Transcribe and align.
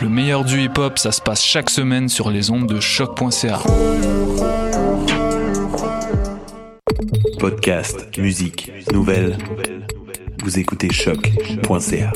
Le 0.00 0.08
meilleur 0.08 0.44
du 0.44 0.62
hip 0.62 0.78
hop, 0.78 0.98
ça 0.98 1.12
se 1.12 1.20
passe 1.20 1.44
chaque 1.44 1.68
semaine 1.68 2.08
sur 2.08 2.30
les 2.30 2.50
ondes 2.50 2.66
de 2.66 2.80
choc.ca. 2.80 3.58
Podcast, 7.38 8.16
musique, 8.16 8.72
nouvelles. 8.92 9.36
Vous 10.42 10.58
écoutez 10.58 10.90
choc.ca. 10.90 12.12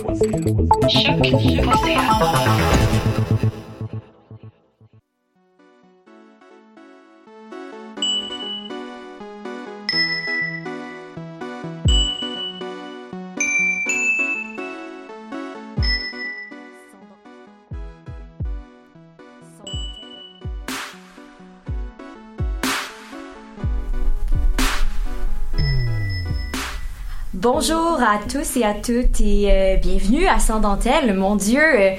Bonjour 27.44 27.98
à 28.00 28.20
tous 28.26 28.56
et 28.56 28.64
à 28.64 28.72
toutes 28.72 29.20
et 29.20 29.50
euh, 29.52 29.76
bienvenue 29.76 30.26
à 30.26 30.38
Sans 30.38 30.60
Dentelle. 30.60 31.12
Mon 31.12 31.36
Dieu, 31.36 31.60
euh, 31.60 31.90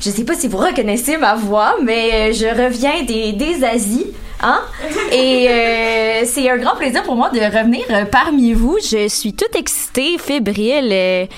je 0.00 0.08
sais 0.08 0.24
pas 0.24 0.32
si 0.32 0.48
vous 0.48 0.56
reconnaissez 0.56 1.18
ma 1.18 1.34
voix, 1.34 1.76
mais 1.82 2.30
euh, 2.30 2.32
je 2.32 2.46
reviens 2.46 3.02
des, 3.02 3.32
des 3.34 3.62
Asies. 3.64 4.14
Hein? 4.40 4.62
Et 5.12 6.24
c'est 6.24 6.48
un 6.48 6.56
grand 6.56 6.74
plaisir 6.76 7.02
pour 7.02 7.16
moi 7.16 7.28
de 7.28 7.38
revenir 7.38 7.84
parmi 8.10 8.54
vous. 8.54 8.78
Je 8.78 9.06
suis 9.08 9.34
toute 9.34 9.54
excitée, 9.54 10.16
fébrile 10.16 10.90
et 10.90 11.28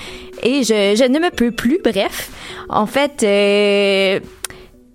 je, 0.43 0.95
je 0.97 1.03
ne 1.05 1.19
me 1.19 1.29
peux 1.29 1.51
plus. 1.51 1.81
Bref, 1.83 2.29
en 2.69 2.85
fait, 2.85 3.25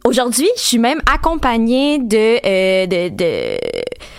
aujourd'hui, 0.03 0.49
je 0.57 0.63
suis 0.63 0.79
même 0.79 1.03
accompagnée 1.13 1.99
de, 1.99 2.87
de, 2.87 3.09
de, 3.11 3.59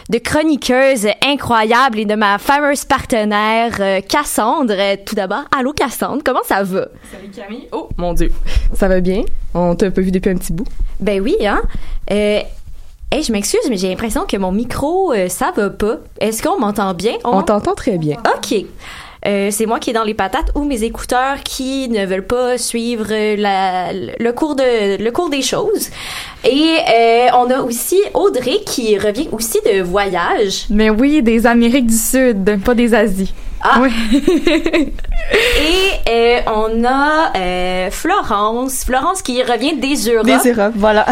de 0.10 0.18
chroniqueuses 0.18 1.08
incroyables 1.26 2.00
et 2.00 2.06
de 2.06 2.16
ma 2.16 2.38
fameuse 2.38 2.86
partenaire 2.86 3.76
euh, 3.80 4.02
Cassandre. 4.02 4.76
Tout 5.06 5.16
d'abord, 5.16 5.44
allô 5.58 5.74
Cassandre, 5.74 6.22
comment 6.26 6.44
ça 6.44 6.64
va? 6.64 6.88
Salut 7.12 7.30
Camille. 7.36 7.68
Oh 7.72 7.90
mon 7.98 8.14
dieu. 8.14 8.32
Ça 8.74 8.88
va 8.88 9.00
bien? 9.00 9.24
On 9.54 9.76
t'a 9.76 9.92
pas 9.92 10.02
vu 10.02 10.12
depuis 10.12 10.30
un 10.32 10.36
petit 10.36 10.54
bout. 10.54 10.68
Ben 11.00 11.22
oui, 11.22 11.36
hein? 11.46 11.62
Euh, 12.12 12.42
hey, 13.12 13.24
je 13.24 13.32
m'excuse, 13.32 13.62
mais 13.70 13.78
j'ai 13.78 13.90
l'impression 13.90 14.26
que 14.26 14.38
mon 14.38 14.52
micro, 14.52 15.14
euh, 15.14 15.30
ça 15.30 15.52
va 15.56 15.70
pas. 15.70 15.98
Est-ce 16.20 16.42
qu'on 16.44 16.60
m'entend 16.60 16.94
bien? 16.94 17.14
On 17.24 17.42
t'entend 17.44 17.76
très 17.76 17.98
bien. 17.98 18.18
OK. 18.36 18.66
Euh, 19.26 19.50
c'est 19.52 19.66
moi 19.66 19.80
qui 19.80 19.90
est 19.92 19.94
dans 19.94 20.04
les 20.04 20.14
patates 20.14 20.52
ou 20.56 20.66
mes 20.66 20.84
écouteurs 20.84 21.38
qui 21.44 21.88
ne 21.90 22.06
veulent 22.06 22.26
pas 22.28 22.58
suivre 22.58 23.08
euh, 23.12 23.36
la- 23.38 23.94
le 23.94 24.32
cours 24.34 24.56
de 24.56 25.02
le 25.02 25.12
cours 25.12 25.30
des 25.30 25.42
choses. 25.42 25.90
Et 26.44 26.76
euh, 26.94 27.28
on 27.36 27.50
a 27.50 27.62
aussi 27.62 28.02
Audrey 28.14 28.58
qui 28.66 28.98
revient 28.98 29.30
aussi 29.32 29.60
de 29.66 29.82
voyage. 29.82 30.66
Mais 30.70 30.90
oui, 30.90 31.22
des 31.24 31.48
Amériques 31.48 31.88
du 31.88 31.96
Sud, 31.98 32.62
pas 32.66 32.74
des 32.76 32.94
Asies. 32.94 33.34
Ah. 33.66 33.80
Oui. 33.82 33.92
Et 35.34 36.10
euh, 36.10 36.40
on 36.48 36.84
a 36.84 37.32
euh, 37.36 37.90
Florence, 37.92 38.84
Florence 38.86 39.22
qui 39.22 39.42
revient 39.42 39.76
des 39.78 39.96
Europes. 40.12 40.26
Des 40.26 40.52
Europes, 40.52 40.74
voilà. 40.76 41.06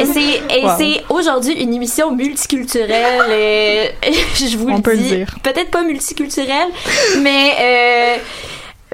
Et 0.00 0.04
c'est 0.04 1.04
Wow. 1.08 1.18
aujourd'hui 1.18 1.52
une 1.54 1.72
émission 1.72 2.10
multiculturelle. 2.12 3.22
euh, 3.30 3.84
je 4.34 4.56
vous 4.56 4.68
On 4.68 4.76
le 4.76 4.82
peut 4.82 4.92
le 4.92 4.98
dis. 4.98 5.16
dire. 5.18 5.28
Peut-être 5.42 5.70
pas 5.70 5.82
multiculturelle, 5.82 6.68
mais 7.22 7.52
euh, 7.60 8.16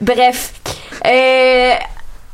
bref. 0.02 0.52
Euh, 1.06 1.72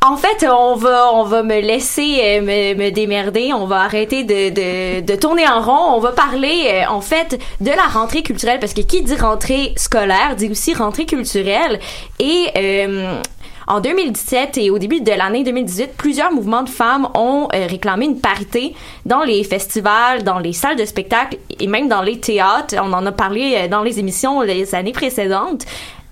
en 0.03 0.16
fait, 0.16 0.47
on 0.50 0.77
va, 0.77 1.12
on 1.12 1.25
va 1.25 1.43
me 1.43 1.61
laisser 1.61 2.21
euh, 2.22 2.41
me, 2.41 2.75
me 2.75 2.91
démerder. 2.91 3.53
On 3.53 3.66
va 3.66 3.83
arrêter 3.83 4.25
de, 4.25 4.49
de, 4.49 5.00
de 5.00 5.15
tourner 5.16 5.47
en 5.47 5.61
rond. 5.61 5.94
On 5.97 6.00
va 6.00 6.12
parler, 6.12 6.62
euh, 6.66 6.91
en 6.91 7.03
fait, 7.03 7.38
de 7.61 7.71
la 7.71 7.83
rentrée 7.83 8.22
culturelle 8.22 8.61
parce 8.61 8.72
que 8.72 8.81
qui 8.81 9.03
dit 9.03 9.16
rentrée 9.16 9.75
scolaire 9.77 10.37
dit 10.37 10.49
aussi 10.50 10.72
rentrée 10.72 11.05
culturelle. 11.05 11.78
Et 12.19 12.47
euh, 12.56 13.21
en 13.66 13.81
2017 13.81 14.56
et 14.56 14.71
au 14.71 14.78
début 14.78 15.03
de 15.03 15.12
l'année 15.12 15.44
2018, 15.44 15.91
plusieurs 15.99 16.32
mouvements 16.32 16.62
de 16.62 16.71
femmes 16.71 17.09
ont 17.15 17.49
euh, 17.55 17.67
réclamé 17.69 18.06
une 18.06 18.21
parité 18.21 18.75
dans 19.05 19.22
les 19.22 19.44
festivals, 19.44 20.22
dans 20.22 20.38
les 20.38 20.55
salles 20.55 20.77
de 20.77 20.87
spectacle 20.87 21.37
et 21.59 21.67
même 21.67 21.88
dans 21.88 22.00
les 22.00 22.19
théâtres. 22.19 22.75
On 22.82 22.93
en 22.94 23.05
a 23.05 23.12
parlé 23.12 23.69
dans 23.69 23.82
les 23.82 23.99
émissions 23.99 24.41
les 24.41 24.75
années 24.75 24.93
précédentes. 24.93 25.67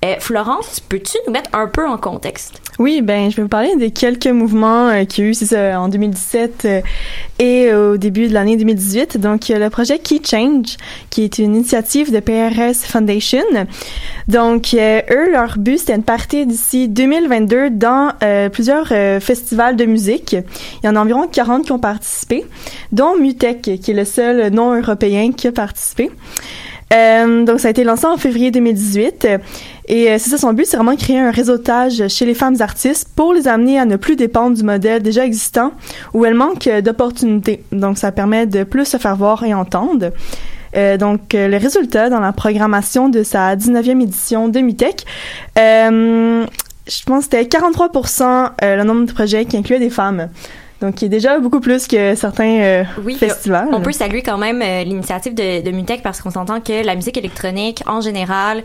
Euh, 0.04 0.14
Florence, 0.20 0.78
peux-tu 0.80 1.18
nous 1.26 1.32
mettre 1.32 1.50
un 1.52 1.66
peu 1.66 1.86
en 1.86 1.98
contexte? 1.98 2.60
Oui, 2.78 3.02
ben, 3.02 3.30
je 3.30 3.36
vais 3.36 3.42
vous 3.42 3.48
parler 3.48 3.74
des 3.76 3.90
quelques 3.90 4.28
mouvements 4.28 4.88
euh, 4.88 5.04
qu'il 5.04 5.24
y 5.24 5.54
a 5.56 5.72
eu, 5.72 5.74
en 5.74 5.88
2017 5.88 6.64
euh, 6.64 6.80
et 7.38 7.72
au 7.74 7.96
début 7.96 8.28
de 8.28 8.34
l'année 8.34 8.56
2018. 8.56 9.18
Donc, 9.18 9.48
il 9.48 9.52
y 9.52 9.54
a 9.54 9.58
le 9.58 9.68
projet 9.70 9.98
Key 9.98 10.20
Change, 10.24 10.76
qui 11.10 11.24
est 11.24 11.38
une 11.38 11.56
initiative 11.56 12.12
de 12.12 12.20
PRS 12.20 12.86
Foundation. 12.86 13.44
Donc, 14.28 14.74
euh, 14.74 15.00
eux, 15.10 15.32
leur 15.32 15.56
but, 15.58 15.78
c'était 15.78 15.94
une 15.94 16.02
partie 16.02 16.44
d'ici 16.46 16.86
2022 16.88 17.70
dans 17.70 18.12
euh, 18.22 18.50
plusieurs 18.50 18.88
euh, 18.92 19.20
festivals 19.20 19.74
de 19.74 19.86
musique. 19.86 20.36
Il 20.82 20.86
y 20.86 20.88
en 20.88 20.96
a 20.96 21.00
environ 21.00 21.26
40 21.26 21.64
qui 21.64 21.72
ont 21.72 21.78
participé, 21.78 22.44
dont 22.92 23.16
Mutech, 23.16 23.62
qui 23.62 23.90
est 23.90 23.94
le 23.94 24.04
seul 24.04 24.52
non-européen 24.52 25.32
qui 25.32 25.48
a 25.48 25.52
participé. 25.52 26.10
Euh, 26.92 27.44
donc, 27.44 27.60
ça 27.60 27.68
a 27.68 27.70
été 27.70 27.84
lancé 27.84 28.06
en 28.06 28.16
février 28.16 28.50
2018. 28.50 29.24
euh, 29.24 29.38
Et 29.88 30.10
euh, 30.10 30.16
c'est 30.18 30.30
ça, 30.30 30.38
son 30.38 30.52
but, 30.52 30.66
c'est 30.66 30.76
vraiment 30.76 30.96
créer 30.96 31.18
un 31.18 31.30
réseautage 31.30 32.08
chez 32.08 32.24
les 32.24 32.34
femmes 32.34 32.56
artistes 32.60 33.08
pour 33.14 33.34
les 33.34 33.46
amener 33.48 33.78
à 33.78 33.84
ne 33.84 33.96
plus 33.96 34.16
dépendre 34.16 34.56
du 34.56 34.62
modèle 34.62 35.02
déjà 35.02 35.24
existant 35.24 35.72
où 36.14 36.24
elles 36.24 36.34
manquent 36.34 36.68
d'opportunités. 36.80 37.62
Donc, 37.72 37.98
ça 37.98 38.12
permet 38.12 38.46
de 38.46 38.64
plus 38.64 38.86
se 38.86 38.96
faire 38.96 39.16
voir 39.16 39.44
et 39.44 39.54
entendre. 39.54 40.12
Euh, 40.76 40.96
donc, 40.96 41.34
euh, 41.34 41.48
le 41.48 41.56
résultat 41.56 42.10
dans 42.10 42.20
la 42.20 42.32
programmation 42.32 43.08
de 43.08 43.22
sa 43.22 43.56
19e 43.56 44.02
édition 44.02 44.48
de 44.48 44.60
Mutech, 44.60 45.04
euh, 45.58 46.44
je 46.86 47.04
pense 47.04 47.26
que 47.26 47.36
c'était 47.36 47.44
43% 47.44 48.50
euh, 48.62 48.76
le 48.76 48.84
nombre 48.84 49.06
de 49.06 49.12
projets 49.12 49.44
qui 49.44 49.56
incluaient 49.56 49.78
des 49.78 49.90
femmes. 49.90 50.28
Donc, 50.80 50.94
qui 50.94 51.06
est 51.06 51.08
déjà 51.08 51.40
beaucoup 51.40 51.60
plus 51.60 51.88
que 51.88 52.14
certains 52.14 52.60
euh, 52.60 52.84
Oui, 53.04 53.16
festivals. 53.16 53.68
On 53.72 53.80
peut 53.80 53.92
saluer 53.92 54.22
quand 54.22 54.38
même 54.38 54.62
euh, 54.62 54.84
l'initiative 54.84 55.34
de, 55.34 55.60
de 55.60 55.70
Mutech 55.72 56.02
parce 56.02 56.20
qu'on 56.20 56.30
s'entend 56.30 56.60
que 56.60 56.84
la 56.84 56.94
musique 56.94 57.16
électronique, 57.16 57.82
en 57.86 58.00
général, 58.00 58.62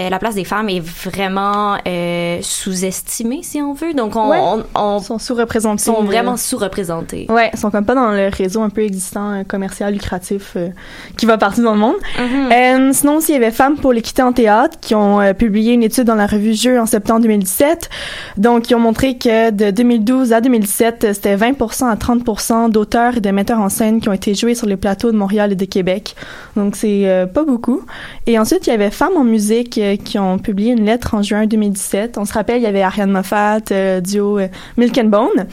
euh, 0.00 0.08
la 0.08 0.18
place 0.18 0.34
des 0.34 0.44
femmes 0.44 0.68
est 0.70 0.80
vraiment 0.80 1.76
euh, 1.86 2.38
sous-estimée, 2.40 3.40
si 3.42 3.60
on 3.60 3.74
veut. 3.74 3.92
Donc, 3.94 4.16
on, 4.16 4.30
Ouais. 4.30 4.38
on, 4.40 4.62
on- 4.74 4.98
sont 5.00 5.18
sous-représentés. 5.18 5.82
sont 5.82 6.00
euh, 6.02 6.04
vraiment 6.04 6.36
sous-représentés. 6.36 7.26
Ouais, 7.28 7.50
ils 7.52 7.58
sont 7.58 7.70
comme 7.70 7.84
pas 7.84 7.94
dans 7.94 8.10
le 8.10 8.28
réseau 8.28 8.62
un 8.62 8.70
peu 8.70 8.82
existant 8.82 9.42
commercial 9.46 9.92
lucratif 9.92 10.52
euh, 10.56 10.68
qui 11.16 11.26
va 11.26 11.36
partout 11.38 11.62
dans 11.62 11.72
le 11.74 11.78
monde. 11.80 11.96
Mhm. 12.18 12.92
Sinon, 12.92 13.16
aussi, 13.16 13.32
il 13.32 13.34
y 13.34 13.36
avait 13.36 13.50
Femmes 13.50 13.76
pour 13.76 13.92
l'équité 13.92 14.22
en 14.22 14.32
théâtre 14.32 14.78
qui 14.80 14.94
ont 14.94 15.20
publié 15.34 15.72
une 15.74 15.82
étude 15.82 16.04
dans 16.04 16.14
la 16.14 16.26
revue 16.26 16.54
Jeux 16.54 16.80
en 16.80 16.86
septembre 16.86 17.20
2017. 17.22 17.90
Donc, 18.36 18.70
ils 18.70 18.74
ont 18.74 18.78
montré 18.80 19.18
que 19.18 19.50
de 19.50 19.70
2012 19.70 20.32
à 20.32 20.40
2017, 20.40 21.04
euh, 21.04 21.12
c'était 21.14 21.36
20% 21.36 21.86
à 21.90 21.96
30% 21.96 22.68
d'auteurs 22.70 23.16
et 23.16 23.20
de 23.20 23.30
metteurs 23.30 23.60
en 23.60 23.68
scène 23.68 24.00
qui 24.00 24.08
ont 24.08 24.12
été 24.12 24.34
joués 24.34 24.54
sur 24.54 24.66
les 24.66 24.76
plateaux 24.76 25.10
de 25.12 25.16
Montréal 25.16 25.52
et 25.52 25.56
de 25.56 25.64
Québec. 25.64 26.14
Donc, 26.56 26.76
c'est 26.76 27.26
pas 27.34 27.44
beaucoup. 27.44 27.82
Et 28.26 28.38
ensuite, 28.38 28.66
il 28.66 28.70
y 28.70 28.72
avait 28.72 28.90
Femmes 28.90 29.16
en 29.16 29.24
musique 29.24 29.78
euh, 29.82 29.96
qui 29.96 30.18
ont 30.18 30.38
publié 30.38 30.72
une 30.72 30.84
lettre 30.84 31.14
en 31.14 31.22
juin 31.22 31.46
2017. 31.46 32.18
On 32.18 32.24
se 32.24 32.32
rappelle, 32.32 32.58
il 32.58 32.64
y 32.64 32.66
avait 32.66 32.82
Ariane 32.82 33.10
Moffat, 33.10 33.60
euh, 33.70 34.00
duo 34.00 34.38
euh, 34.38 34.48
Milk 34.76 34.96
and 34.98 35.04
Bone, 35.04 35.46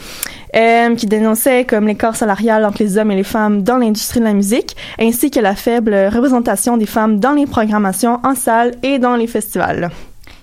euh, 0.56 0.96
qui 0.96 1.06
dénonçait 1.06 1.66
comme 1.66 1.88
l'écart 1.88 2.16
salarial 2.16 2.66
entre 2.66 2.82
les 2.82 2.98
hommes 2.98 3.12
et 3.12 3.16
les 3.16 3.24
femmes 3.24 3.64
dans 3.64 3.78
l'industrie 3.78 4.20
de 4.20 4.26
la 4.26 4.34
musique, 4.34 4.76
ainsi 5.00 5.32
que 5.32 5.40
la 5.40 5.56
faible 5.56 5.94
représentation 6.14 6.78
des 6.78 6.86
femmes 6.86 7.20
dans 7.20 7.34
les 7.34 7.46
programmations 7.46 8.20
en 8.24 8.36
salle 8.36 8.72
et 8.84 9.00
dans 9.00 9.16
les 9.16 9.28
festivals. 9.28 9.90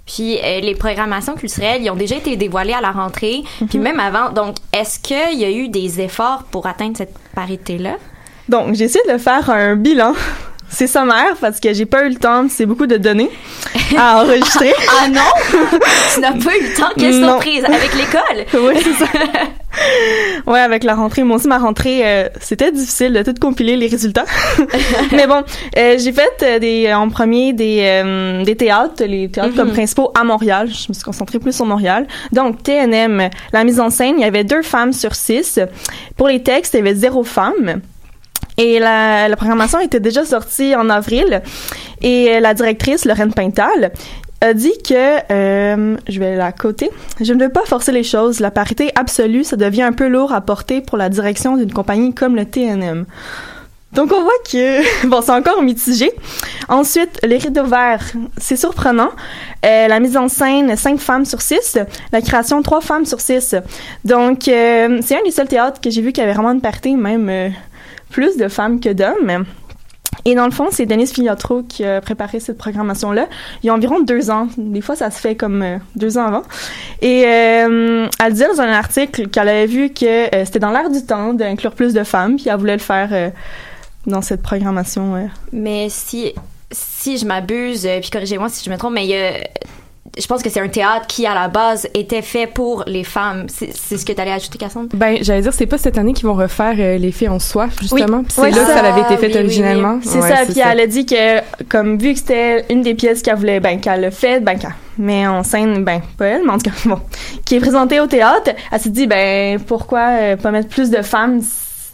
Puis 0.07 0.39
euh, 0.39 0.61
les 0.61 0.75
programmations 0.75 1.35
culturelles, 1.35 1.83
ils 1.83 1.91
ont 1.91 1.97
déjà 1.97 2.17
été 2.17 2.37
dévoilées 2.37 2.73
à 2.73 2.81
la 2.81 2.93
rentrée, 2.93 3.43
puis 3.69 3.79
même 3.79 3.99
avant. 3.99 4.31
Donc, 4.31 4.57
est-ce 4.73 5.01
qu'il 5.01 5.39
y 5.39 5.45
a 5.45 5.51
eu 5.51 5.69
des 5.69 6.01
efforts 6.01 6.45
pour 6.45 6.67
atteindre 6.67 6.97
cette 6.97 7.15
parité-là? 7.35 7.97
Donc, 8.49 8.75
j'ai 8.75 8.85
essayé 8.85 9.05
de 9.13 9.19
faire 9.19 9.51
un 9.51 9.75
bilan. 9.75 10.15
C'est 10.69 10.87
sommaire 10.87 11.37
parce 11.41 11.61
que 11.61 11.73
j'ai 11.73 11.87
pas 11.87 12.05
eu 12.05 12.11
le 12.11 12.17
temps, 12.17 12.47
c'est 12.51 12.67
beaucoup 12.67 12.87
de 12.87 12.97
données 12.97 13.31
à 13.97 14.23
enregistrer. 14.23 14.75
ah 15.01 15.09
non! 15.09 15.21
tu 16.15 16.21
n'as 16.21 16.33
pas 16.33 16.57
eu 16.57 16.63
le 16.63 16.77
temps? 16.77 16.91
Quelle 16.99 17.19
Non. 17.21 17.29
surprise! 17.41 17.65
Avec 17.65 17.95
l'école? 17.95 18.63
oui, 18.75 18.75
c'est 18.83 19.05
ça. 19.05 19.11
ouais, 20.47 20.61
avec 20.61 20.85
la 20.85 20.95
rentrée. 20.95 21.23
Moi 21.23 21.37
aussi, 21.37 21.49
ma 21.49 21.59
rentrée, 21.59 22.01
euh, 22.05 22.29
c'était 22.41 22.73
difficile 22.73 23.13
de 23.13 23.23
tout 23.23 23.35
compiler 23.41 23.77
les 23.77 23.87
résultats. 23.87 24.25
Mais 25.13 25.27
bon, 25.27 25.43
euh, 25.79 25.97
j'ai 25.99 26.13
fait 26.13 26.43
euh, 26.43 26.59
des, 26.59 26.93
en 26.93 27.09
premier 27.09 27.53
des, 27.53 27.81
euh, 27.83 28.45
des 28.45 28.57
théâtres, 28.57 29.05
les 29.05 29.29
théâtres 29.31 29.55
comme 29.55 29.73
principaux 29.73 30.11
à 30.19 30.25
Montréal. 30.25 30.69
Je 30.69 30.87
me 30.89 30.95
suis 30.95 31.05
concentrée 31.05 31.39
plus 31.39 31.55
sur 31.55 31.65
Montréal. 31.67 32.07
Donc, 32.33 32.63
TNM, 32.63 33.31
la 33.53 33.65
mise 33.65 33.81
en 33.81 33.91
scène, 33.91 34.17
il 34.19 34.23
y 34.23 34.27
avait 34.27 34.45
deux 34.45 34.63
femmes 34.63 34.93
sur 34.93 35.15
six. 35.15 35.59
Pour 36.17 36.29
les 36.29 36.43
textes, 36.43 36.75
il 36.75 36.79
y 36.79 36.81
avait 36.81 36.95
zéro 36.95 37.23
femme. 37.23 37.81
Et 38.59 38.79
la, 38.79 39.29
la 39.29 39.37
programmation 39.37 39.81
était 39.81 40.01
déjà 40.01 40.25
sortie 40.25 40.75
en 40.75 40.89
avril. 40.91 41.43
Et 42.03 42.31
euh, 42.31 42.41
la 42.41 42.55
directrice, 42.55 43.05
Lorraine 43.05 43.33
Pintal, 43.33 43.93
a 44.41 44.55
dit 44.55 44.73
que, 44.87 45.33
euh, 45.33 45.97
je 46.09 46.21
vais 46.21 46.37
la 46.37 46.53
coter, 46.53 46.91
je 47.21 47.33
ne 47.33 47.45
veux 47.45 47.51
pas 47.51 47.65
forcer 47.65 47.93
les 47.93 48.03
choses. 48.03 48.41
La 48.41 48.51
parité 48.51 48.91
absolue, 48.95 49.45
ça 49.45 49.57
devient 49.57 49.83
un 49.83 49.93
peu 49.93 50.09
lourd 50.09 50.33
à 50.33 50.41
porter 50.41 50.81
pour 50.81 50.99
la 50.99 51.09
direction 51.09 51.57
d'une 51.57 51.73
compagnie 51.73 52.15
comme 52.15 52.37
le 52.37 52.45
TNM. 52.45 53.07
Donc 53.93 54.13
on 54.13 54.23
voit 54.23 54.33
que, 54.51 55.07
bon, 55.09 55.23
c'est 55.23 55.33
encore 55.33 55.63
mitigé. 55.63 56.13
Ensuite, 56.69 57.19
les 57.23 57.39
rideaux 57.39 57.65
verts, 57.65 58.05
c'est 58.37 58.57
surprenant. 58.57 59.11
Euh, 59.65 59.89
la 59.89 60.01
mise 60.01 60.17
en 60.17 60.29
scène, 60.29 60.77
5 60.77 61.01
femmes 61.01 61.25
sur 61.25 61.41
6. 61.41 61.79
La 62.13 62.21
création, 62.21 62.61
3 62.63 62.83
femmes 62.83 63.07
sur 63.07 63.21
6. 63.21 63.57
Donc, 64.05 64.49
euh, 64.49 65.01
c'est 65.03 65.19
un 65.19 65.23
des 65.25 65.31
seuls 65.31 65.49
théâtres 65.49 65.81
que 65.81 65.89
j'ai 65.89 66.03
vu 66.03 66.13
qui 66.13 66.21
avait 66.21 66.35
vraiment 66.35 66.53
une 66.53 66.61
parité, 66.61 66.95
même 66.95 67.29
euh, 67.31 67.49
plus 68.17 68.39
de 68.39 68.49
femmes 68.49 68.81
que 68.81 68.89
d'hommes. 68.89 69.45
Et 70.25 70.35
dans 70.35 70.47
le 70.47 70.51
fond, 70.51 70.69
c'est 70.71 70.87
Denise 70.87 71.13
Filiatro 71.13 71.63
qui 71.65 71.85
a 71.85 72.01
préparé 72.01 72.41
cette 72.41 72.57
programmation-là. 72.57 73.27
Il 73.63 73.67
y 73.67 73.69
a 73.69 73.75
environ 73.75 74.01
deux 74.01 74.31
ans. 74.31 74.49
Des 74.57 74.81
fois, 74.81 74.97
ça 74.97 75.11
se 75.11 75.21
fait 75.21 75.35
comme 75.35 75.61
euh, 75.63 75.77
deux 75.97 76.17
ans 76.17 76.25
avant. 76.25 76.43
Et 77.03 77.25
euh, 77.27 78.09
elle 78.19 78.33
disait 78.33 78.49
dans 78.49 78.63
un 78.63 78.73
article 78.73 79.29
qu'elle 79.29 79.51
avait 79.51 79.67
vu 79.67 79.91
que 79.91 80.35
euh, 80.35 80.47
c'était 80.47 80.61
dans 80.61 80.71
l'air 80.71 80.89
du 80.89 81.05
temps 81.05 81.35
d'inclure 81.35 81.75
plus 81.75 81.93
de 81.93 82.05
femmes, 82.05 82.37
puis 82.37 82.49
elle 82.49 82.57
voulait 82.57 82.73
le 82.73 82.79
faire 82.79 83.11
euh, 83.13 83.29
dans 84.07 84.23
cette 84.23 84.41
programmation. 84.41 85.29
Mais 85.53 85.89
si, 85.91 86.33
si 86.71 87.19
je 87.19 87.27
m'abuse, 87.27 87.87
puis 88.01 88.09
corrigez-moi 88.11 88.49
si 88.49 88.65
je 88.65 88.71
me 88.71 88.79
trompe, 88.79 88.95
mais 88.95 89.05
il 89.05 89.11
y 89.11 89.17
a, 89.17 89.33
je 90.19 90.27
pense 90.27 90.43
que 90.43 90.49
c'est 90.51 90.61
un 90.61 90.69
théâtre 90.69 91.07
qui, 91.07 91.27
à 91.27 91.35
la 91.35 91.49
base, 91.49 91.89
était 91.95 92.23
fait 92.23 92.47
pour 92.47 92.85
les 92.87 93.05
femmes. 93.05 93.47
C'est 93.49 93.97
ce 93.97 94.05
que 94.05 94.13
tu 94.13 94.21
allais 94.21 94.33
ajouter, 94.33 94.59
Cassandre? 94.59 94.89
Ben, 94.95 95.19
j'allais 95.21 95.43
dire, 95.43 95.53
c'est 95.53 95.67
pas 95.67 95.79
cette 95.79 95.99
année 95.99 96.13
qu'ils 96.13 96.27
vont 96.27 96.35
refaire 96.35 96.75
euh, 96.79 96.99
Les 96.99 97.13
filles 97.13 97.29
ont 97.29 97.39
soif, 97.39 97.77
justement. 97.81 98.23
C'est 98.29 98.41
Oui, 98.41 98.51
là 98.51 98.65
que 98.65 98.67
ça, 98.67 98.81
avait 98.81 99.01
été 99.03 99.17
fait 99.17 99.27
oui, 99.27 99.33
oui, 99.35 99.41
originalement. 99.41 99.99
C'est 100.03 100.19
Ouais, 100.19 100.29
ça, 100.29 100.45
puis 100.45 100.61
elle 100.61 100.81
a 100.81 100.87
dit 100.87 101.05
que, 101.05 101.41
comme 101.69 101.99
vu 101.99 102.15
que 102.15 102.19
c'était 102.19 102.65
une 102.71 102.83
des 102.83 102.95
pièces 102.95 103.23
qu'elle 103.23 103.37
voulait, 103.37 103.61
ben, 103.61 103.79
qu'elle 103.81 104.05
a 104.05 104.11
fait, 104.11 104.41
ben, 104.41 104.59
qu'elle 104.59 104.75
met 104.99 105.27
en 105.27 105.43
scène, 105.43 105.85
ben, 105.85 106.01
pas 106.17 106.27
elle, 106.27 106.43
mais 106.45 106.53
en 106.53 106.59
tout 106.59 106.71
cas, 106.71 106.77
bon, 106.87 107.01
qui 107.45 107.57
est 107.57 107.61
présentée 107.61 108.01
au 108.01 108.07
théâtre, 108.07 108.53
elle 108.73 108.81
s'est 108.81 108.91
dit, 108.91 109.07
ben, 109.07 109.61
pourquoi 109.61 110.09
euh, 110.21 110.37
pas 110.37 110.51
mettre 110.51 110.69
plus 110.69 110.91
de 110.91 111.03
femmes? 111.03 111.41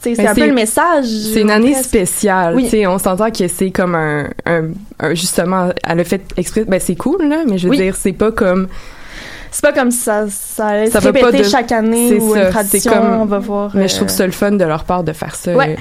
C'est 0.02 0.26
un 0.26 0.34
peu 0.34 0.46
le 0.46 0.52
message. 0.52 1.06
C'est 1.06 1.40
une 1.43 1.50
année 1.50 1.72
presque. 1.72 1.88
spéciale. 1.88 2.54
Oui. 2.54 2.87
On 2.87 2.99
s'entend 2.99 3.31
que 3.31 3.46
c'est 3.49 3.70
comme 3.70 3.94
un, 3.94 4.28
un, 4.46 4.64
un- 5.00 5.14
justement, 5.14 5.70
elle 5.87 6.00
a 6.00 6.04
fait 6.04 6.22
exprès, 6.37 6.64
ben 6.64 6.81
c'est 6.81 6.96
cool 6.96 7.22
là, 7.28 7.43
mais 7.49 7.58
je 7.58 7.64
veux 7.69 7.70
Oui. 7.70 7.76
dire, 7.78 7.94
c'est 7.96 8.12
pas 8.12 8.32
comme, 8.32 8.69
C'est 9.50 9.62
pas 9.62 9.72
comme 9.72 9.90
ça, 9.90 10.25
ça 10.31 10.66
allait 10.69 10.90
Ça 10.90 11.00
se 11.00 11.08
pas 11.08 11.12
répéter 11.26 11.44
de- 11.44 11.49
chaque 11.49 11.72
année 11.72 12.14
ou 12.14 12.34
ça, 12.34 12.44
une 12.44 12.50
tradition, 12.50 12.93
comme- 12.93 13.20
on 13.20 13.25
va 13.26 13.38
voir. 13.38 13.70
mais 13.75 13.87
je 13.88 13.94
euh, 13.94 13.96
trouve 13.99 14.08
ça 14.08 14.26
le 14.26 14.32
fun 14.32 14.52
de 14.52 14.64
leur 14.64 14.84
part 14.84 15.04
de 15.04 15.12
faire 15.12 15.34
ça. 15.37 15.54
Ouais. 15.54 15.76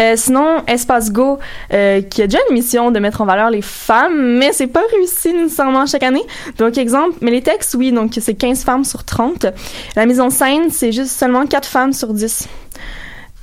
Euh, 0.00 0.12
sinon, 0.14 0.62
Espace 0.68 1.10
Go, 1.10 1.40
euh, 1.72 2.02
qui 2.02 2.22
a 2.22 2.28
déjà 2.28 2.38
une 2.48 2.54
mission 2.54 2.92
de 2.92 3.00
mettre 3.00 3.20
en 3.20 3.24
valeur 3.26 3.50
les 3.50 3.62
femmes, 3.62 4.36
mais 4.38 4.52
c'est 4.52 4.68
pas 4.68 4.82
réussi 4.92 5.32
nécessairement 5.32 5.86
chaque 5.86 6.04
année. 6.04 6.22
Donc, 6.56 6.78
exemple, 6.78 7.16
mais 7.20 7.32
les 7.32 7.42
textes, 7.42 7.74
oui, 7.76 7.90
donc 7.90 8.16
c'est 8.20 8.34
15 8.34 8.62
femmes 8.62 8.84
sur 8.84 9.02
30. 9.02 9.46
La 9.96 10.06
mise 10.06 10.20
en 10.20 10.30
scène, 10.30 10.70
c'est 10.70 10.92
juste 10.92 11.10
seulement 11.10 11.46
4 11.46 11.66
femmes 11.66 11.92
sur 11.92 12.14
10. 12.14 12.46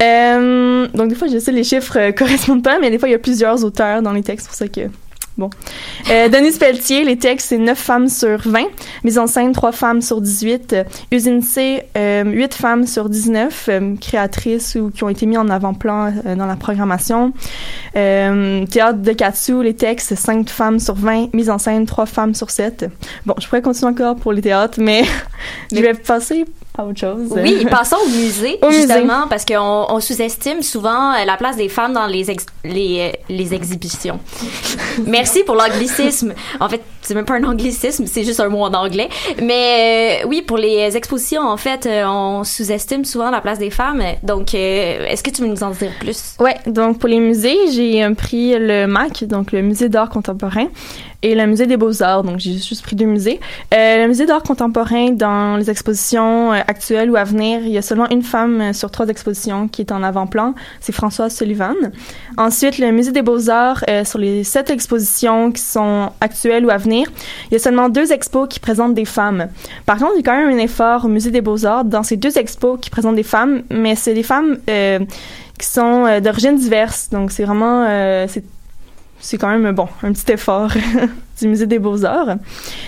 Euh, 0.01 0.87
donc, 0.93 1.09
des 1.09 1.15
fois, 1.15 1.27
je 1.27 1.39
sais 1.39 1.51
les 1.51 1.63
chiffres 1.63 1.97
euh, 1.97 2.11
correspondent 2.17 2.63
pas, 2.63 2.79
mais 2.79 2.89
des 2.89 2.99
fois, 2.99 3.07
il 3.07 3.13
y 3.13 3.15
a 3.15 3.19
plusieurs 3.19 3.63
auteurs 3.63 4.01
dans 4.01 4.13
les 4.13 4.23
textes, 4.23 4.47
pour 4.47 4.55
ça 4.55 4.67
que... 4.67 4.89
Bon. 5.37 5.49
Euh, 6.09 6.29
Denise 6.29 6.57
Pelletier, 6.57 7.03
les 7.03 7.17
textes, 7.17 7.49
c'est 7.49 7.57
9 7.57 7.77
femmes 7.77 8.07
sur 8.07 8.39
20. 8.39 8.67
Mise 9.03 9.19
en 9.19 9.27
scène, 9.27 9.51
3 9.51 9.73
femmes 9.73 10.01
sur 10.01 10.21
18. 10.21 10.73
Euh, 10.73 10.83
Usine 11.11 11.41
C, 11.41 11.83
euh, 11.97 12.23
8 12.23 12.53
femmes 12.53 12.87
sur 12.87 13.09
19 13.09 13.65
euh, 13.67 13.95
créatrices 13.99 14.75
ou 14.75 14.91
qui 14.91 15.03
ont 15.03 15.09
été 15.09 15.25
mis 15.25 15.37
en 15.37 15.49
avant-plan 15.49 16.13
euh, 16.25 16.35
dans 16.35 16.45
la 16.45 16.55
programmation. 16.55 17.33
Euh, 17.97 18.65
Théâtre 18.67 18.99
de 18.99 19.11
Katsu, 19.11 19.61
les 19.61 19.75
textes, 19.75 20.15
5 20.15 20.49
femmes 20.49 20.79
sur 20.79 20.95
20. 20.95 21.33
Mise 21.33 21.49
en 21.49 21.57
scène, 21.57 21.85
3 21.85 22.05
femmes 22.05 22.33
sur 22.33 22.49
7. 22.49 22.85
Bon, 23.25 23.35
je 23.37 23.45
pourrais 23.47 23.61
continuer 23.61 23.91
encore 23.91 24.15
pour 24.15 24.31
les 24.31 24.41
théâtres, 24.41 24.79
mais 24.79 25.03
je 25.73 25.81
vais 25.81 25.95
passer 25.95 26.45
à 26.77 26.85
autre 26.85 26.99
chose. 26.99 27.29
Oui, 27.31 27.65
passons 27.71 27.97
au 28.05 28.09
musée, 28.09 28.57
Au 28.61 28.67
musée. 28.67 28.81
justement, 28.81 29.27
parce 29.29 29.45
qu'on 29.45 29.85
on 29.89 29.99
sous-estime 29.99 30.61
souvent 30.61 31.13
euh, 31.13 31.25
la 31.25 31.37
place 31.37 31.55
des 31.57 31.69
femmes 31.69 31.93
dans 31.93 32.05
les, 32.07 32.29
ex- 32.31 32.45
les, 32.63 33.11
euh, 33.13 33.17
les 33.29 33.53
exhibitions. 33.53 34.19
Merci 35.05 35.43
pour 35.43 35.55
l'anglicisme. 35.55 36.33
En 36.59 36.69
fait, 36.69 36.81
c'est 37.01 37.13
même 37.15 37.25
pas 37.25 37.35
un 37.35 37.43
anglicisme, 37.43 38.05
c'est 38.07 38.23
juste 38.23 38.39
un 38.39 38.49
mot 38.49 38.63
en 38.63 38.73
anglais. 38.73 39.09
Mais 39.41 40.21
euh, 40.23 40.27
oui, 40.27 40.41
pour 40.41 40.57
les 40.57 40.95
expositions, 40.97 41.41
en 41.41 41.57
fait, 41.57 41.87
on 42.05 42.43
sous-estime 42.43 43.05
souvent 43.05 43.29
la 43.31 43.41
place 43.41 43.59
des 43.59 43.69
femmes. 43.69 44.03
Donc, 44.23 44.53
euh, 44.53 45.05
est-ce 45.07 45.23
que 45.23 45.29
tu 45.29 45.41
veux 45.41 45.47
nous 45.47 45.63
en 45.63 45.71
dire 45.71 45.91
plus? 45.99 46.35
Ouais, 46.39 46.55
donc 46.67 46.99
pour 46.99 47.09
les 47.09 47.19
musées, 47.19 47.57
j'ai 47.71 48.07
pris 48.15 48.53
le 48.57 48.85
MAC, 48.87 49.23
donc 49.25 49.51
le 49.51 49.61
Musée 49.61 49.89
d'art 49.89 50.09
contemporain, 50.09 50.67
et 51.21 51.35
le 51.35 51.45
Musée 51.47 51.65
des 51.65 51.77
beaux-arts, 51.77 52.23
donc 52.23 52.39
j'ai 52.39 52.53
juste 52.53 52.83
pris 52.83 52.95
deux 52.95 53.05
musées. 53.05 53.39
Euh, 53.73 54.03
le 54.03 54.07
Musée 54.07 54.25
d'art 54.25 54.43
contemporain, 54.43 55.11
dans 55.11 55.57
les 55.57 55.69
expositions 55.69 56.53
euh, 56.53 56.59
actuelles 56.67 57.09
ou 57.09 57.15
à 57.15 57.23
venir, 57.23 57.61
il 57.63 57.69
y 57.69 57.77
a 57.77 57.81
seulement 57.81 58.09
une 58.09 58.21
femme 58.21 58.61
euh, 58.61 58.73
sur 58.73 58.91
trois 58.91 59.07
expositions 59.07 59.67
qui 59.67 59.81
est 59.81 59.91
en 59.91 60.03
avant-plan, 60.03 60.53
c'est 60.79 60.91
Françoise 60.91 61.35
Sullivan. 61.35 61.75
Ensuite, 62.37 62.77
le 62.77 62.91
Musée 62.91 63.11
des 63.11 63.21
beaux-arts, 63.21 63.83
sur 64.03 64.19
les 64.19 64.43
sept 64.43 64.69
expositions 64.69 65.51
qui 65.51 65.61
sont 65.61 66.11
actuelles 66.21 66.65
ou 66.65 66.69
à 66.69 66.77
venir, 66.77 67.07
il 67.49 67.53
y 67.53 67.55
a 67.55 67.59
seulement 67.59 67.89
deux 67.89 68.11
expos 68.11 68.47
qui 68.49 68.59
présentent 68.59 68.93
des 68.93 69.05
femmes. 69.05 69.47
Par 69.85 69.97
contre, 69.97 70.13
il 70.15 70.17
y 70.17 70.19
a 70.19 70.23
quand 70.23 70.37
même 70.37 70.53
un 70.53 70.61
effort 70.61 71.05
au 71.05 71.07
Musée 71.07 71.31
des 71.31 71.41
beaux-arts 71.41 71.85
dans 71.85 72.03
ces 72.03 72.17
deux 72.17 72.37
expos 72.37 72.79
qui 72.79 72.89
présentent 72.89 73.15
des 73.15 73.23
femmes, 73.23 73.63
mais 73.69 73.95
c'est 73.95 74.13
des 74.13 74.23
femmes... 74.23 74.57
qui 75.57 75.65
sont 75.65 76.05
euh, 76.05 76.19
d'origine 76.19 76.57
diverse. 76.57 77.09
Donc, 77.11 77.31
c'est 77.31 77.43
vraiment... 77.43 77.85
c'est 78.27 78.43
c'est 79.19 79.37
quand 79.37 79.47
même, 79.49 79.71
bon, 79.73 79.87
un 80.03 80.11
petit 80.11 80.31
effort 80.33 80.71
du 81.39 81.47
Musée 81.47 81.67
des 81.67 81.79
Beaux-Arts. 81.79 82.37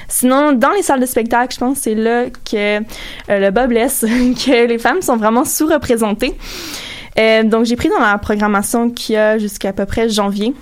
Sinon, 0.08 0.54
dans 0.54 0.72
les 0.72 0.82
salles 0.82 1.00
de 1.00 1.06
spectacle, 1.06 1.54
je 1.54 1.60
pense 1.60 1.78
que 1.78 1.84
c'est 1.84 1.96
là 1.96 2.26
que 2.30 2.78
euh, 2.78 2.82
le 3.30 3.50
bas 3.50 3.68
blesse, 3.68 4.02
que 4.46 4.68
les 4.68 4.78
femmes 4.78 5.02
sont 5.02 5.18
vraiment 5.18 5.46
sous-représentées. 5.46 6.36
Euh, 7.20 7.44
donc, 7.44 7.66
j'ai 7.66 7.76
pris 7.76 7.90
dans 7.90 8.00
la 8.00 8.18
programmation 8.18 8.90
qu'il 8.90 9.16
y 9.16 9.18
a 9.18 9.38
jusqu'à 9.38 9.74
peu 9.74 9.86
près 9.86 10.10
janvier. 10.10 10.54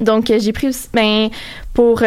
Donc, 0.00 0.30
euh, 0.30 0.38
j'ai 0.40 0.52
pris 0.52 0.76
ben, 0.92 1.28
pour... 1.74 2.02